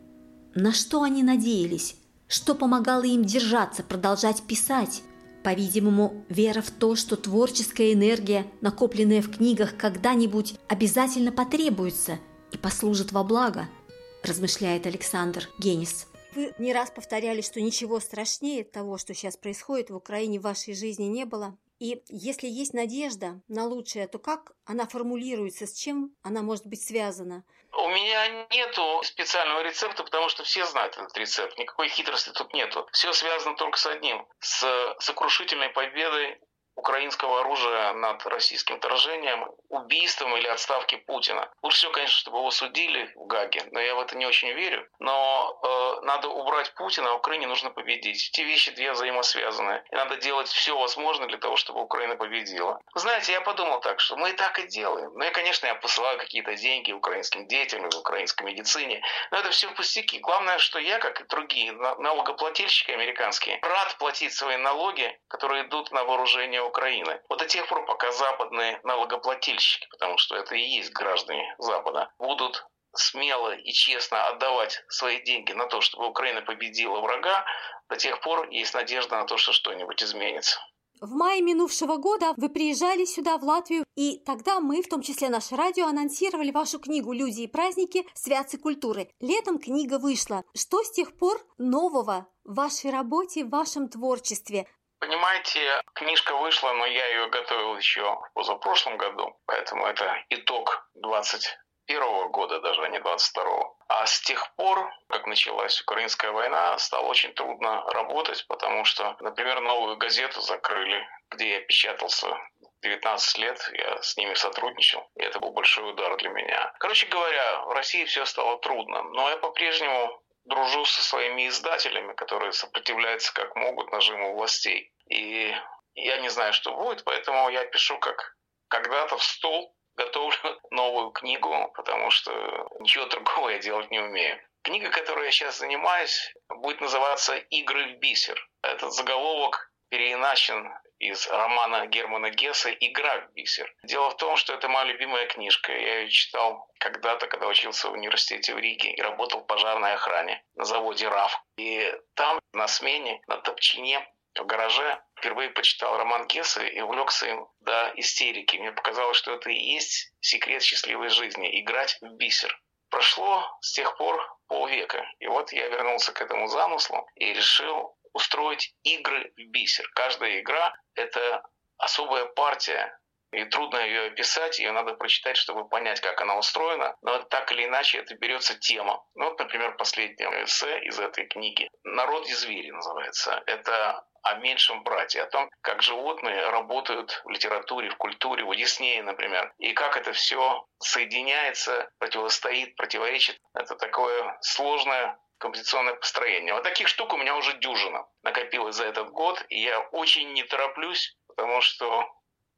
На 0.55 0.73
что 0.73 1.03
они 1.03 1.21
надеялись? 1.21 1.97
Что 2.27 2.55
помогало 2.55 3.03
им 3.03 3.23
держаться, 3.23 3.83
продолжать 3.83 4.41
писать? 4.47 5.03
По-видимому, 5.43 6.25
вера 6.29 6.63
в 6.63 6.71
то, 6.71 6.95
что 6.95 7.15
творческая 7.15 7.93
энергия, 7.93 8.47
накопленная 8.61 9.21
в 9.21 9.29
книгах, 9.29 9.77
когда-нибудь 9.77 10.55
обязательно 10.67 11.31
потребуется 11.31 12.17
и 12.51 12.57
послужит 12.57 13.11
во 13.11 13.23
благо– 13.23 13.69
размышляет 14.23 14.85
Александр 14.85 15.49
Генис. 15.57 16.07
Вы 16.33 16.53
не 16.59 16.71
раз 16.73 16.89
повторяли, 16.91 17.41
что 17.41 17.59
ничего 17.59 17.99
страшнее 17.99 18.63
того, 18.63 18.97
что 18.97 19.13
сейчас 19.13 19.35
происходит 19.35 19.89
в 19.89 19.95
Украине 19.95 20.39
в 20.39 20.43
вашей 20.43 20.73
жизни 20.73 21.05
не 21.05 21.25
было. 21.25 21.57
И 21.79 22.03
если 22.09 22.47
есть 22.47 22.73
надежда 22.73 23.41
на 23.47 23.65
лучшее, 23.65 24.07
то 24.07 24.19
как 24.19 24.51
она 24.65 24.85
формулируется, 24.87 25.65
с 25.65 25.73
чем 25.73 26.15
она 26.21 26.41
может 26.43 26.67
быть 26.67 26.83
связана? 26.83 27.43
У 27.73 27.89
меня 27.89 28.45
нету 28.51 29.01
специального 29.03 29.63
рецепта, 29.63 30.03
потому 30.03 30.29
что 30.29 30.43
все 30.43 30.65
знают 30.67 30.95
этот 30.95 31.17
рецепт. 31.17 31.57
Никакой 31.57 31.89
хитрости 31.89 32.29
тут 32.29 32.53
нету. 32.53 32.87
Все 32.91 33.11
связано 33.13 33.55
только 33.55 33.79
с 33.79 33.85
одним. 33.87 34.25
С 34.39 34.63
сокрушительной 34.99 35.69
победой 35.69 36.39
украинского 36.75 37.41
оружия 37.41 37.93
над 37.93 38.25
российским 38.25 38.77
вторжением, 38.77 39.49
убийством 39.69 40.35
или 40.35 40.47
отставки 40.47 40.95
Путина. 40.95 41.49
Лучше 41.61 41.77
всего, 41.77 41.91
конечно, 41.91 42.17
чтобы 42.17 42.39
его 42.39 42.51
судили 42.51 43.11
в 43.15 43.27
Гаге, 43.27 43.63
но 43.71 43.79
я 43.79 43.95
в 43.95 43.99
это 43.99 44.17
не 44.17 44.25
очень 44.25 44.51
верю. 44.51 44.87
Но 44.99 45.59
э, 45.63 46.05
надо 46.05 46.29
убрать 46.29 46.73
Путина, 46.75 47.11
а 47.11 47.15
Украине 47.15 47.47
нужно 47.47 47.69
победить. 47.69 48.29
Эти 48.29 48.41
вещи 48.41 48.71
две 48.71 48.91
взаимосвязаны. 48.91 49.83
И 49.91 49.95
надо 49.95 50.17
делать 50.17 50.47
все 50.47 50.77
возможное 50.77 51.27
для 51.27 51.37
того, 51.37 51.55
чтобы 51.55 51.81
Украина 51.81 52.15
победила. 52.15 52.79
Знаете, 52.95 53.33
я 53.33 53.41
подумал 53.41 53.79
так, 53.79 53.99
что 53.99 54.15
мы 54.17 54.31
и 54.31 54.33
так 54.33 54.59
и 54.59 54.67
делаем. 54.67 55.11
Ну 55.13 55.25
и, 55.25 55.29
конечно, 55.31 55.67
я 55.67 55.75
посылаю 55.75 56.17
какие-то 56.17 56.55
деньги 56.55 56.91
украинским 56.91 57.47
детям, 57.47 57.85
украинской 57.85 58.43
медицине. 58.43 59.01
Но 59.31 59.37
это 59.37 59.51
все 59.51 59.69
пустяки. 59.71 60.19
Главное, 60.19 60.57
что 60.57 60.79
я, 60.79 60.99
как 60.99 61.21
и 61.21 61.23
другие 61.25 61.71
налогоплательщики 61.71 62.91
американские, 62.91 63.59
рад 63.61 63.95
платить 63.97 64.33
свои 64.33 64.57
налоги, 64.57 65.17
которые 65.27 65.63
идут 65.65 65.91
на 65.91 66.03
вооружение 66.03 66.61
Украины. 66.71 67.21
Вот 67.29 67.39
до 67.39 67.45
тех 67.45 67.67
пор, 67.67 67.85
пока 67.85 68.11
западные 68.11 68.79
налогоплательщики, 68.83 69.87
потому 69.91 70.17
что 70.17 70.35
это 70.35 70.55
и 70.55 70.61
есть 70.61 70.93
граждане 70.93 71.55
Запада, 71.59 72.09
будут 72.17 72.65
смело 72.95 73.53
и 73.55 73.71
честно 73.71 74.27
отдавать 74.27 74.83
свои 74.87 75.21
деньги 75.23 75.51
на 75.53 75.65
то, 75.67 75.81
чтобы 75.81 76.07
Украина 76.07 76.41
победила 76.41 76.99
врага, 77.01 77.45
до 77.89 77.95
тех 77.97 78.21
пор 78.21 78.49
есть 78.49 78.73
надежда 78.73 79.17
на 79.17 79.25
то, 79.25 79.37
что 79.37 79.51
что-нибудь 79.51 80.01
изменится. 80.01 80.59
В 81.01 81.13
мае 81.13 81.41
минувшего 81.41 81.97
года 81.97 82.33
вы 82.37 82.47
приезжали 82.47 83.05
сюда, 83.05 83.37
в 83.39 83.43
Латвию, 83.43 83.83
и 83.95 84.19
тогда 84.23 84.59
мы, 84.59 84.83
в 84.83 84.87
том 84.87 85.01
числе 85.01 85.29
наше 85.29 85.55
радио, 85.55 85.87
анонсировали 85.87 86.51
вашу 86.51 86.79
книгу 86.79 87.11
«Люди 87.11 87.41
и 87.41 87.47
праздники. 87.47 88.05
Святцы 88.13 88.59
культуры». 88.59 89.09
Летом 89.19 89.57
книга 89.57 89.97
вышла. 89.97 90.43
Что 90.55 90.83
с 90.83 90.91
тех 90.91 91.17
пор 91.17 91.41
нового 91.57 92.27
в 92.43 92.53
вашей 92.53 92.91
работе, 92.91 93.43
в 93.43 93.49
вашем 93.49 93.89
творчестве? 93.89 94.67
Понимаете, 95.01 95.81
книжка 95.95 96.35
вышла, 96.35 96.73
но 96.73 96.85
я 96.85 97.07
ее 97.07 97.27
готовил 97.27 97.75
еще 97.75 98.19
позапрошлом 98.35 98.97
году, 98.97 99.35
поэтому 99.47 99.87
это 99.87 100.23
итог 100.29 100.87
21 100.93 102.29
года, 102.29 102.59
даже 102.61 102.83
а 102.83 102.87
не 102.87 102.99
22 102.99 103.43
А 103.87 104.05
с 104.05 104.21
тех 104.21 104.55
пор, 104.55 104.93
как 105.09 105.25
началась 105.25 105.81
украинская 105.81 106.31
война, 106.31 106.77
стало 106.77 107.07
очень 107.07 107.33
трудно 107.33 107.83
работать, 107.89 108.45
потому 108.47 108.85
что, 108.85 109.17
например, 109.21 109.61
новую 109.61 109.97
газету 109.97 110.39
закрыли, 110.39 111.03
где 111.31 111.55
я 111.55 111.61
печатался 111.61 112.37
19 112.83 113.37
лет 113.39 113.71
я 113.73 113.99
с 114.03 114.15
ними 114.17 114.35
сотрудничал, 114.35 115.09
и 115.15 115.23
это 115.23 115.39
был 115.39 115.51
большой 115.51 115.89
удар 115.89 116.15
для 116.17 116.29
меня. 116.29 116.73
Короче 116.79 117.07
говоря, 117.07 117.61
в 117.61 117.71
России 117.71 118.05
все 118.05 118.23
стало 118.25 118.59
трудно, 118.59 119.01
но 119.01 119.31
я 119.31 119.37
по-прежнему 119.37 120.21
дружу 120.45 120.85
со 120.85 121.01
своими 121.01 121.47
издателями, 121.47 122.13
которые 122.13 122.51
сопротивляются 122.51 123.33
как 123.33 123.55
могут 123.55 123.91
нажиму 123.91 124.33
властей. 124.33 124.91
И 125.09 125.53
я 125.93 126.17
не 126.17 126.29
знаю, 126.29 126.53
что 126.53 126.75
будет, 126.75 127.03
поэтому 127.03 127.49
я 127.49 127.65
пишу 127.65 127.97
как 127.99 128.35
когда-то 128.67 129.17
в 129.17 129.23
стол, 129.23 129.75
готовлю 129.95 130.59
новую 130.71 131.11
книгу, 131.11 131.71
потому 131.75 132.09
что 132.11 132.31
ничего 132.79 133.05
другого 133.05 133.49
я 133.49 133.59
делать 133.59 133.91
не 133.91 133.99
умею. 133.99 134.41
Книга, 134.63 134.89
которой 134.89 135.25
я 135.25 135.31
сейчас 135.31 135.57
занимаюсь, 135.57 136.33
будет 136.49 136.81
называться 136.81 137.35
«Игры 137.35 137.95
в 137.95 137.99
бисер». 137.99 138.47
Этот 138.61 138.93
заголовок 138.93 139.71
переиначен 139.89 140.71
из 141.01 141.27
романа 141.27 141.87
Германа 141.87 142.29
Гесса 142.29 142.69
«Игра 142.71 143.21
в 143.21 143.33
бисер». 143.33 143.73
Дело 143.83 144.11
в 144.11 144.17
том, 144.17 144.37
что 144.37 144.53
это 144.53 144.69
моя 144.69 144.85
любимая 144.85 145.25
книжка. 145.25 145.71
Я 145.71 146.01
ее 146.01 146.09
читал 146.09 146.71
когда-то, 146.79 147.27
когда 147.27 147.47
учился 147.47 147.89
в 147.89 147.93
университете 147.93 148.53
в 148.53 148.59
Риге 148.59 148.91
и 148.91 149.01
работал 149.01 149.41
в 149.41 149.47
пожарной 149.47 149.93
охране 149.93 150.43
на 150.55 150.63
заводе 150.63 151.07
РАФ. 151.07 151.35
И 151.57 151.91
там 152.13 152.39
на 152.53 152.67
смене, 152.67 153.19
на 153.27 153.37
топчине 153.37 154.07
в 154.35 154.45
гараже 154.45 155.01
впервые 155.17 155.49
почитал 155.49 155.97
роман 155.97 156.27
Гесса 156.27 156.63
и 156.63 156.79
увлекся 156.81 157.27
им 157.27 157.47
до 157.61 157.91
истерики. 157.95 158.57
Мне 158.57 158.71
показалось, 158.71 159.17
что 159.17 159.33
это 159.33 159.49
и 159.49 159.59
есть 159.59 160.13
секрет 160.19 160.61
счастливой 160.61 161.09
жизни– 161.09 161.59
играть 161.61 161.97
в 162.01 162.15
бисер. 162.15 162.55
Прошло 162.89 163.43
с 163.61 163.71
тех 163.73 163.97
пор 163.97 164.21
полвека. 164.47 165.09
И 165.19 165.27
вот 165.27 165.51
я 165.51 165.67
вернулся 165.67 166.11
к 166.11 166.21
этому 166.21 166.47
замыслу 166.47 167.07
и 167.15 167.33
решил 167.33 167.97
устроить 168.13 168.75
игры 168.83 169.31
в 169.35 169.41
бисер. 169.51 169.89
Каждая 169.93 170.39
игра– 170.39 170.73
это 170.95 171.43
особая 171.77 172.25
партия, 172.25 172.97
и 173.31 173.45
трудно 173.45 173.77
ее 173.77 174.07
описать, 174.07 174.59
ее 174.59 174.71
надо 174.73 174.93
прочитать, 174.93 175.37
чтобы 175.37 175.67
понять, 175.67 176.01
как 176.01 176.19
она 176.19 176.37
устроена. 176.37 176.95
Но 177.01 177.19
так 177.23 177.51
или 177.53 177.65
иначе 177.65 177.99
это 177.99 178.15
берется 178.15 178.55
тема. 178.59 179.03
Ну, 179.15 179.29
вот, 179.29 179.39
например, 179.39 179.77
последнее 179.77 180.43
эссе 180.43 180.79
из 180.81 180.99
этой 180.99 181.27
книги 181.27 181.69
«Народ 181.83 182.27
и 182.27 182.33
звери» 182.33 182.71
называется. 182.71 183.41
Это 183.45 184.05
о 184.23 184.35
меньшем 184.35 184.83
брате, 184.83 185.21
о 185.21 185.27
том, 185.27 185.49
как 185.61 185.81
животные 185.81 186.49
работают 186.49 187.21
в 187.23 187.29
литературе, 187.29 187.89
в 187.89 187.97
культуре, 187.97 188.43
в 188.43 188.55
Диснее, 188.55 189.01
например, 189.01 189.53
и 189.57 189.73
как 189.73 189.97
это 189.97 190.11
все 190.13 190.65
соединяется, 190.79 191.89
противостоит, 191.99 192.75
противоречит. 192.75 193.39
Это 193.53 193.75
такое 193.75 194.37
сложное 194.41 195.17
композиционное 195.41 195.95
построение. 195.95 196.53
Вот 196.53 196.63
таких 196.63 196.87
штук 196.87 197.13
у 197.13 197.17
меня 197.17 197.35
уже 197.35 197.57
дюжина 197.57 198.05
накопилось 198.23 198.75
за 198.75 198.85
этот 198.85 199.09
год, 199.09 199.43
и 199.49 199.59
я 199.59 199.79
очень 199.79 200.31
не 200.33 200.43
тороплюсь, 200.43 201.17
потому 201.27 201.61
что 201.61 202.07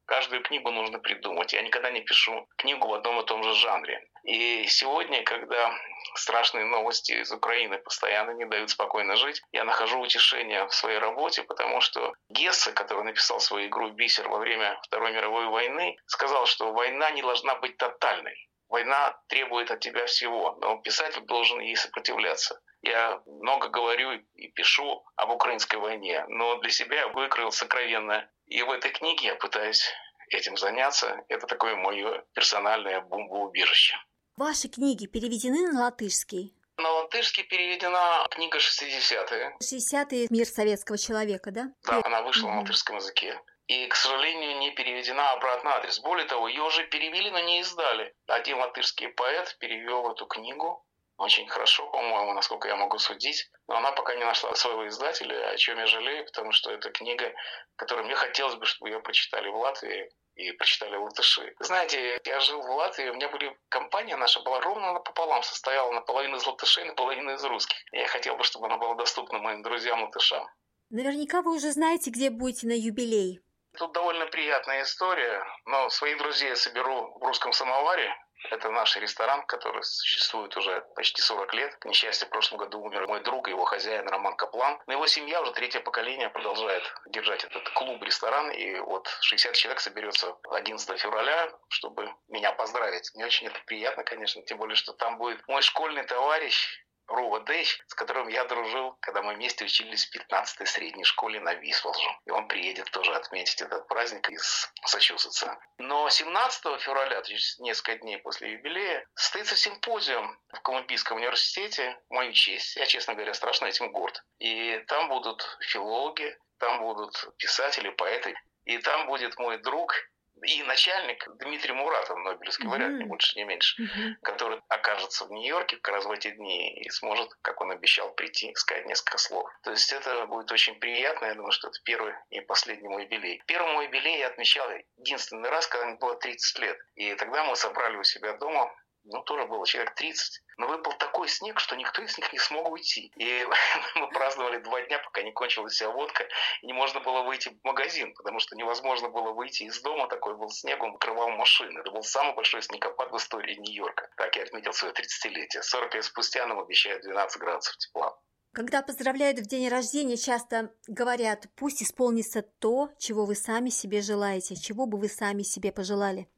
каждую 0.05 0.43
книгу 0.43 0.69
нужно 0.69 0.99
придумать. 0.99 1.53
Я 1.53 1.61
никогда 1.61 1.89
не 1.89 2.01
пишу 2.01 2.47
книгу 2.57 2.87
в 2.87 2.93
одном 2.93 3.21
и 3.21 3.25
том 3.25 3.43
же 3.43 3.53
жанре. 3.53 4.05
И 4.23 4.65
сегодня, 4.67 5.23
когда 5.23 5.77
страшные 6.15 6.65
новости 6.65 7.13
из 7.13 7.31
Украины 7.31 7.77
постоянно 7.77 8.31
не 8.31 8.45
дают 8.45 8.69
спокойно 8.69 9.15
жить, 9.15 9.41
я 9.51 9.63
нахожу 9.63 9.99
утешение 9.99 10.67
в 10.67 10.73
своей 10.73 10.99
работе, 10.99 11.43
потому 11.43 11.81
что 11.81 12.13
Гессе, 12.29 12.71
который 12.71 13.03
написал 13.03 13.39
свою 13.39 13.67
игру 13.67 13.89
«Бисер» 13.91 14.27
во 14.29 14.37
время 14.37 14.79
Второй 14.83 15.11
мировой 15.11 15.47
войны, 15.47 15.97
сказал, 16.05 16.45
что 16.45 16.71
война 16.73 17.11
не 17.11 17.21
должна 17.21 17.55
быть 17.55 17.77
тотальной. 17.77 18.49
Война 18.69 19.17
требует 19.27 19.71
от 19.71 19.81
тебя 19.81 20.05
всего, 20.05 20.57
но 20.61 20.77
писатель 20.77 21.21
должен 21.21 21.59
ей 21.59 21.75
сопротивляться. 21.75 22.59
Я 22.83 23.21
много 23.25 23.69
говорю 23.69 24.11
и 24.35 24.47
пишу 24.49 25.05
об 25.15 25.31
украинской 25.31 25.77
войне, 25.77 26.25
но 26.27 26.57
для 26.59 26.69
себя 26.69 26.97
я 26.97 27.07
выкроил 27.07 27.51
сокровенное. 27.51 28.29
И 28.45 28.61
в 28.61 28.69
этой 28.69 28.91
книге 28.91 29.27
я 29.27 29.35
пытаюсь 29.35 29.89
этим 30.29 30.57
заняться. 30.57 31.23
Это 31.29 31.47
такое 31.47 31.75
мое 31.75 32.25
персональное 32.33 32.99
бомбоубежище. 33.01 33.95
Ваши 34.35 34.67
книги 34.67 35.05
переведены 35.05 35.71
на 35.71 35.85
латышский? 35.85 36.53
На 36.77 36.89
латышский 36.89 37.43
переведена 37.43 38.27
книга 38.31 38.57
60-е. 38.57 39.57
60-е 39.61 40.27
«Мир 40.29 40.45
советского 40.45 40.97
человека», 40.97 41.51
да? 41.51 41.71
Да, 41.83 42.01
она 42.03 42.21
вышла 42.23 42.49
на 42.49 42.59
латышском 42.61 42.97
языке 42.97 43.39
и, 43.67 43.87
к 43.87 43.95
сожалению, 43.95 44.57
не 44.57 44.71
переведена 44.71 45.31
обратно 45.31 45.75
адрес. 45.75 45.99
Более 45.99 46.25
того, 46.25 46.47
ее 46.47 46.63
уже 46.63 46.85
перевели, 46.87 47.29
но 47.31 47.39
не 47.39 47.61
издали. 47.61 48.13
Один 48.27 48.57
латышский 48.57 49.07
поэт 49.07 49.55
перевел 49.59 50.11
эту 50.11 50.25
книгу 50.25 50.85
очень 51.17 51.47
хорошо, 51.47 51.89
по-моему, 51.91 52.33
насколько 52.33 52.67
я 52.67 52.75
могу 52.75 52.97
судить. 52.97 53.49
Но 53.67 53.77
она 53.77 53.91
пока 53.91 54.15
не 54.15 54.23
нашла 54.23 54.53
своего 54.55 54.87
издателя, 54.87 55.49
о 55.49 55.57
чем 55.57 55.77
я 55.77 55.85
жалею, 55.85 56.25
потому 56.25 56.51
что 56.51 56.71
это 56.71 56.89
книга, 56.91 57.33
которую 57.75 58.05
мне 58.05 58.15
хотелось 58.15 58.55
бы, 58.55 58.65
чтобы 58.65 58.89
ее 58.89 58.99
прочитали 58.99 59.47
в 59.49 59.55
Латвии 59.55 60.09
и 60.35 60.51
прочитали 60.53 60.95
латыши. 60.95 61.53
Знаете, 61.59 62.19
я 62.25 62.39
жил 62.39 62.61
в 62.61 62.69
Латвии, 62.71 63.09
у 63.09 63.13
меня 63.13 63.29
были 63.29 63.55
компания 63.69 64.15
наша 64.15 64.41
была 64.41 64.59
ровно 64.61 64.99
пополам, 64.99 65.43
состояла 65.43 65.91
наполовину 65.91 66.37
из 66.37 66.47
латышей, 66.47 66.85
наполовину 66.85 67.33
из 67.33 67.43
русских. 67.43 67.77
Я 67.91 68.07
хотел 68.07 68.35
бы, 68.35 68.43
чтобы 68.43 68.65
она 68.65 68.77
была 68.77 68.95
доступна 68.95 69.37
моим 69.37 69.61
друзьям 69.61 70.03
латышам. 70.03 70.47
Наверняка 70.89 71.41
вы 71.41 71.55
уже 71.55 71.71
знаете, 71.71 72.09
где 72.09 72.29
будете 72.29 72.67
на 72.67 72.73
юбилей. 72.73 73.41
Тут 73.77 73.93
довольно 73.93 74.27
приятная 74.27 74.83
история, 74.83 75.43
но 75.65 75.89
своих 75.89 76.17
друзей 76.19 76.49
я 76.49 76.55
соберу 76.55 77.17
в 77.19 77.23
русском 77.23 77.51
самоваре. 77.51 78.15
Это 78.51 78.69
наш 78.69 78.95
ресторан, 78.97 79.45
который 79.45 79.83
существует 79.83 80.55
уже 80.57 80.81
почти 80.95 81.21
40 81.21 81.53
лет. 81.53 81.75
К 81.77 81.85
несчастью, 81.85 82.27
в 82.27 82.31
прошлом 82.31 82.57
году 82.59 82.81
умер 82.81 83.07
мой 83.07 83.21
друг, 83.21 83.47
его 83.47 83.65
хозяин 83.65 84.07
Роман 84.07 84.35
Каплан. 84.35 84.79
Но 84.87 84.93
его 84.93 85.07
семья 85.07 85.41
уже 85.41 85.51
третье 85.53 85.79
поколение 85.79 86.29
продолжает 86.29 86.83
держать 87.07 87.43
этот 87.43 87.67
клуб-ресторан. 87.69 88.51
И 88.51 88.79
вот 88.79 89.07
60 89.21 89.53
человек 89.53 89.79
соберется 89.79 90.35
11 90.51 90.99
февраля, 90.99 91.51
чтобы 91.69 92.13
меня 92.27 92.51
поздравить. 92.51 93.11
Мне 93.15 93.25
очень 93.25 93.47
это 93.47 93.59
приятно, 93.65 94.03
конечно, 94.03 94.41
тем 94.43 94.57
более, 94.57 94.75
что 94.75 94.93
там 94.93 95.17
будет 95.17 95.47
мой 95.47 95.61
школьный 95.61 96.03
товарищ, 96.03 96.83
Рова 97.07 97.41
Дэч, 97.41 97.81
с 97.87 97.93
которым 97.93 98.27
я 98.27 98.45
дружил, 98.45 98.97
когда 99.01 99.21
мы 99.21 99.35
вместе 99.35 99.65
учились 99.65 100.05
в 100.05 100.15
15-й 100.15 100.65
средней 100.65 101.03
школе 101.03 101.39
на 101.39 101.53
Висволжу. 101.53 102.09
И 102.25 102.31
он 102.31 102.47
приедет 102.47 102.89
тоже 102.91 103.13
отметить 103.13 103.61
этот 103.61 103.87
праздник 103.87 104.29
из 104.29 104.71
Сачусетса. 104.85 105.59
Но 105.77 106.09
17 106.09 106.81
февраля, 106.81 107.21
есть 107.27 107.59
несколько 107.59 107.97
дней 107.97 108.17
после 108.17 108.53
юбилея, 108.53 109.05
состоится 109.15 109.55
симпозиум 109.55 110.37
в 110.49 110.61
Колумбийском 110.61 111.17
университете 111.17 111.97
мою 112.09 112.33
честь. 112.33 112.75
Я, 112.75 112.85
честно 112.85 113.13
говоря, 113.13 113.33
страшно 113.33 113.65
этим 113.65 113.91
горд. 113.91 114.23
И 114.39 114.77
там 114.87 115.09
будут 115.09 115.57
филологи, 115.61 116.37
там 116.59 116.79
будут 116.79 117.35
писатели, 117.37 117.89
поэты. 117.89 118.35
И 118.65 118.77
там 118.77 119.07
будет 119.07 119.37
мой 119.37 119.57
друг 119.57 119.93
и 120.43 120.63
начальник 120.63 121.27
Дмитрий 121.39 121.73
Муратов, 121.73 122.17
Нобелевский 122.17 122.67
mm-hmm. 122.67 122.97
не 122.97 123.05
больше, 123.05 123.37
не 123.37 123.45
меньше, 123.45 123.81
mm-hmm. 123.81 124.13
который 124.21 124.61
окажется 124.69 125.25
в 125.25 125.31
Нью-Йорке 125.31 125.77
как 125.77 125.95
раз 125.95 126.05
в 126.05 126.11
эти 126.11 126.31
дни 126.31 126.73
и 126.81 126.89
сможет, 126.89 127.29
как 127.41 127.61
он 127.61 127.71
обещал, 127.71 128.11
прийти, 128.13 128.53
сказать 128.55 128.85
несколько 128.85 129.17
слов. 129.17 129.49
То 129.63 129.71
есть 129.71 129.91
это 129.91 130.25
будет 130.25 130.51
очень 130.51 130.75
приятно. 130.75 131.25
Я 131.25 131.35
думаю, 131.35 131.51
что 131.51 131.69
это 131.69 131.79
первый 131.83 132.13
и 132.29 132.41
последний 132.41 132.89
мой 132.89 133.03
юбилей. 133.03 133.41
Первый 133.45 133.73
мой 133.73 133.85
юбилей 133.85 134.19
я 134.19 134.27
отмечал 134.27 134.69
единственный 134.97 135.49
раз, 135.49 135.67
когда 135.67 135.87
мне 135.87 135.95
было 135.95 136.15
30 136.15 136.59
лет. 136.59 136.77
И 136.95 137.15
тогда 137.15 137.43
мы 137.43 137.55
собрали 137.55 137.97
у 137.97 138.03
себя 138.03 138.33
дома 138.33 138.73
ну, 139.05 139.21
тоже 139.23 139.45
было 139.45 139.65
человек 139.65 139.93
30. 139.95 140.41
Но 140.57 140.67
выпал 140.67 140.93
такой 140.93 141.27
снег, 141.27 141.59
что 141.59 141.75
никто 141.75 142.01
из 142.01 142.17
них 142.17 142.31
не 142.31 142.39
смог 142.39 142.69
уйти. 142.69 143.11
И 143.17 143.47
мы 143.95 144.07
праздновали 144.09 144.59
два 144.59 144.81
дня, 144.81 144.99
пока 144.99 145.21
не 145.21 145.31
кончилась 145.31 145.73
вся 145.73 145.89
водка, 145.89 146.27
и 146.61 146.67
не 146.67 146.73
можно 146.73 146.99
было 147.01 147.23
выйти 147.23 147.49
в 147.49 147.63
магазин, 147.63 148.13
потому 148.13 148.39
что 148.39 148.55
невозможно 148.55 149.09
было 149.09 149.31
выйти 149.31 149.63
из 149.63 149.81
дома, 149.81 150.07
такой 150.07 150.35
был 150.35 150.49
снег, 150.49 150.81
он 150.81 150.93
покрывал 150.93 151.29
машины. 151.31 151.79
Это 151.79 151.91
был 151.91 152.03
самый 152.03 152.33
большой 152.35 152.61
снегопад 152.61 153.11
в 153.11 153.17
истории 153.17 153.55
Нью-Йорка. 153.55 154.09
Так 154.15 154.35
я 154.35 154.43
отметил 154.43 154.73
свое 154.73 154.93
30-летие. 154.93 155.61
40 155.61 155.95
лет 155.95 156.05
спустя 156.05 156.45
нам 156.47 156.59
обещают 156.59 157.03
12 157.03 157.41
градусов 157.41 157.77
тепла. 157.77 158.17
Когда 158.53 158.83
поздравляют 158.83 159.39
в 159.39 159.47
день 159.47 159.67
рождения, 159.67 160.15
часто 160.15 160.71
говорят, 160.87 161.47
пусть 161.55 161.81
исполнится 161.81 162.43
то, 162.43 162.91
чего 162.99 163.25
вы 163.25 163.33
сами 163.33 163.69
себе 163.69 164.01
желаете, 164.01 164.55
чего 164.55 164.85
бы 164.85 164.99
вы 164.99 165.07
сами 165.09 165.41
себе 165.41 165.71
пожелали 165.71 166.29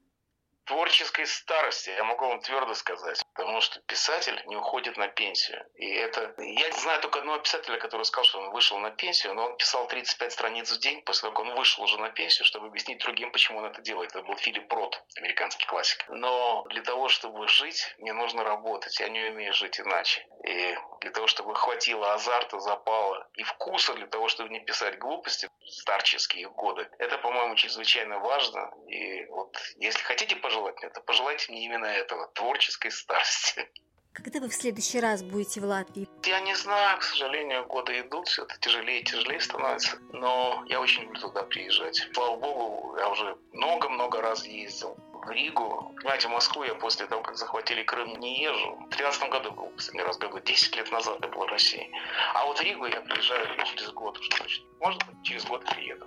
творческой 0.66 1.28
старости, 1.28 1.90
я 1.90 2.04
могу 2.04 2.28
вам 2.28 2.42
твердо 2.42 2.74
сказать, 2.74 3.24
потому 3.34 3.62
что 3.62 3.80
писатель 3.82 4.42
не 4.48 4.56
уходит 4.56 4.98
на 4.98 5.08
пенсию. 5.08 5.66
И 5.76 5.90
это... 5.94 6.34
Я 6.38 6.72
знаю 6.72 7.02
только 7.02 7.20
одного 7.20 7.40
писателя, 7.40 7.78
который 7.78 8.04
сказал, 8.04 8.26
что 8.26 8.40
он 8.40 8.52
вышел 8.52 8.78
на 8.80 8.92
пенсию, 8.92 9.34
но 9.34 9.46
он 9.46 9.58
писал 9.58 9.88
35 9.88 10.32
страниц 10.32 10.72
в 10.72 10.80
день 10.80 11.02
после 11.04 11.22
того, 11.22 11.34
как 11.34 11.46
он 11.46 11.56
вышел 11.56 11.84
уже 11.84 11.98
на 12.00 12.10
пенсию, 12.10 12.46
чтобы 12.46 12.68
объяснить 12.68 13.00
другим, 13.00 13.32
почему 13.32 13.60
он 13.60 13.66
это 13.66 13.82
делает. 13.82 14.12
Это 14.12 14.24
был 14.24 14.36
Филипп 14.38 14.72
Рот, 14.74 15.02
американский 15.18 15.66
классик. 15.66 16.04
Но 16.10 16.64
для 16.70 16.82
того, 16.82 17.10
чтобы 17.10 17.48
жить, 17.48 17.96
мне 18.00 18.14
нужно 18.14 18.44
работать. 18.44 19.00
Я 19.00 19.10
не 19.10 19.24
умею 19.26 19.54
жить 19.54 19.80
иначе. 19.80 20.28
И 20.44 20.78
для 21.02 21.12
того, 21.12 21.28
чтобы 21.28 21.56
хватило 21.56 22.14
азарта, 22.14 22.60
запала 22.60 23.28
и 23.36 23.44
вкуса 23.44 23.94
для 23.94 24.08
того, 24.08 24.28
чтобы 24.28 24.50
не 24.50 24.60
писать 24.60 24.98
глупости 24.98 25.50
в 25.60 25.68
старческие 25.70 26.50
годы, 26.50 26.90
это, 27.00 27.18
по-моему, 27.18 27.56
чрезвычайно 27.56 28.20
важно. 28.20 28.72
И 28.88 29.26
вот 29.26 29.58
если 29.78 30.02
хотите 30.04 30.36
пожалуйста, 30.36 30.55
пожелать 30.56 30.82
мне, 30.82 30.90
то 30.90 31.02
пожелайте 31.02 31.52
мне 31.52 31.66
именно 31.66 31.86
этого, 31.86 32.28
творческой 32.34 32.92
старости. 32.92 33.68
Когда 34.14 34.40
вы 34.40 34.48
в 34.48 34.56
следующий 34.56 35.02
раз 35.02 35.24
будете 35.24 35.60
в 35.60 35.66
Латвии? 35.66 36.08
Я 36.24 36.40
не 36.40 36.56
знаю, 36.56 37.00
к 37.00 37.04
сожалению, 37.04 37.66
годы 37.66 38.00
идут, 38.00 38.30
все 38.30 38.44
это 38.44 38.58
тяжелее 38.60 39.02
и 39.02 39.04
тяжелее 39.04 39.42
становится. 39.42 39.98
Но 40.14 40.64
я 40.68 40.80
очень 40.80 41.04
люблю 41.04 41.20
туда 41.20 41.44
приезжать. 41.44 42.08
Слава 42.14 42.38
богу, 42.38 42.96
я 42.98 43.10
уже 43.10 43.38
много-много 43.52 44.22
раз 44.22 44.46
ездил 44.46 44.96
в 45.12 45.30
Ригу. 45.30 45.94
Понимаете, 45.98 46.30
в 46.30 46.32
Москву 46.32 46.64
я 46.64 46.76
после 46.76 47.08
того, 47.08 47.24
как 47.24 47.36
захватили 47.36 47.84
Крым, 47.84 48.18
не 48.22 48.42
езжу. 48.42 48.78
В 48.90 48.96
13 48.96 49.30
году 49.30 49.52
был 49.52 49.68
последний 49.72 50.04
раз, 50.04 50.18
году 50.18 50.40
10 50.40 50.78
лет 50.78 50.92
назад 50.94 51.20
я 51.22 51.28
был 51.28 51.42
в 51.42 51.48
России. 51.48 51.92
А 52.36 52.46
вот 52.46 52.58
в 52.58 52.62
Ригу 52.62 52.86
я 52.86 53.02
приезжаю 53.02 53.46
через 53.66 53.92
год 53.92 54.18
уж 54.18 54.30
точно. 54.30 54.66
Может 54.80 55.06
быть, 55.08 55.24
через 55.24 55.44
год 55.44 55.66
приеду. 55.66 56.06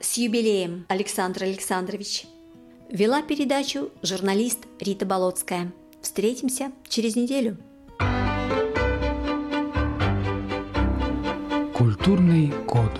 С 0.00 0.16
юбилеем, 0.16 0.84
Александр 0.88 1.44
Александрович! 1.44 2.24
Вела 2.88 3.20
передачу 3.20 3.90
журналист 4.02 4.60
Рита 4.78 5.06
Болотская. 5.06 5.72
Встретимся 6.02 6.70
через 6.88 7.16
неделю. 7.16 7.56
Культурный 11.74 12.52
код. 12.66 12.92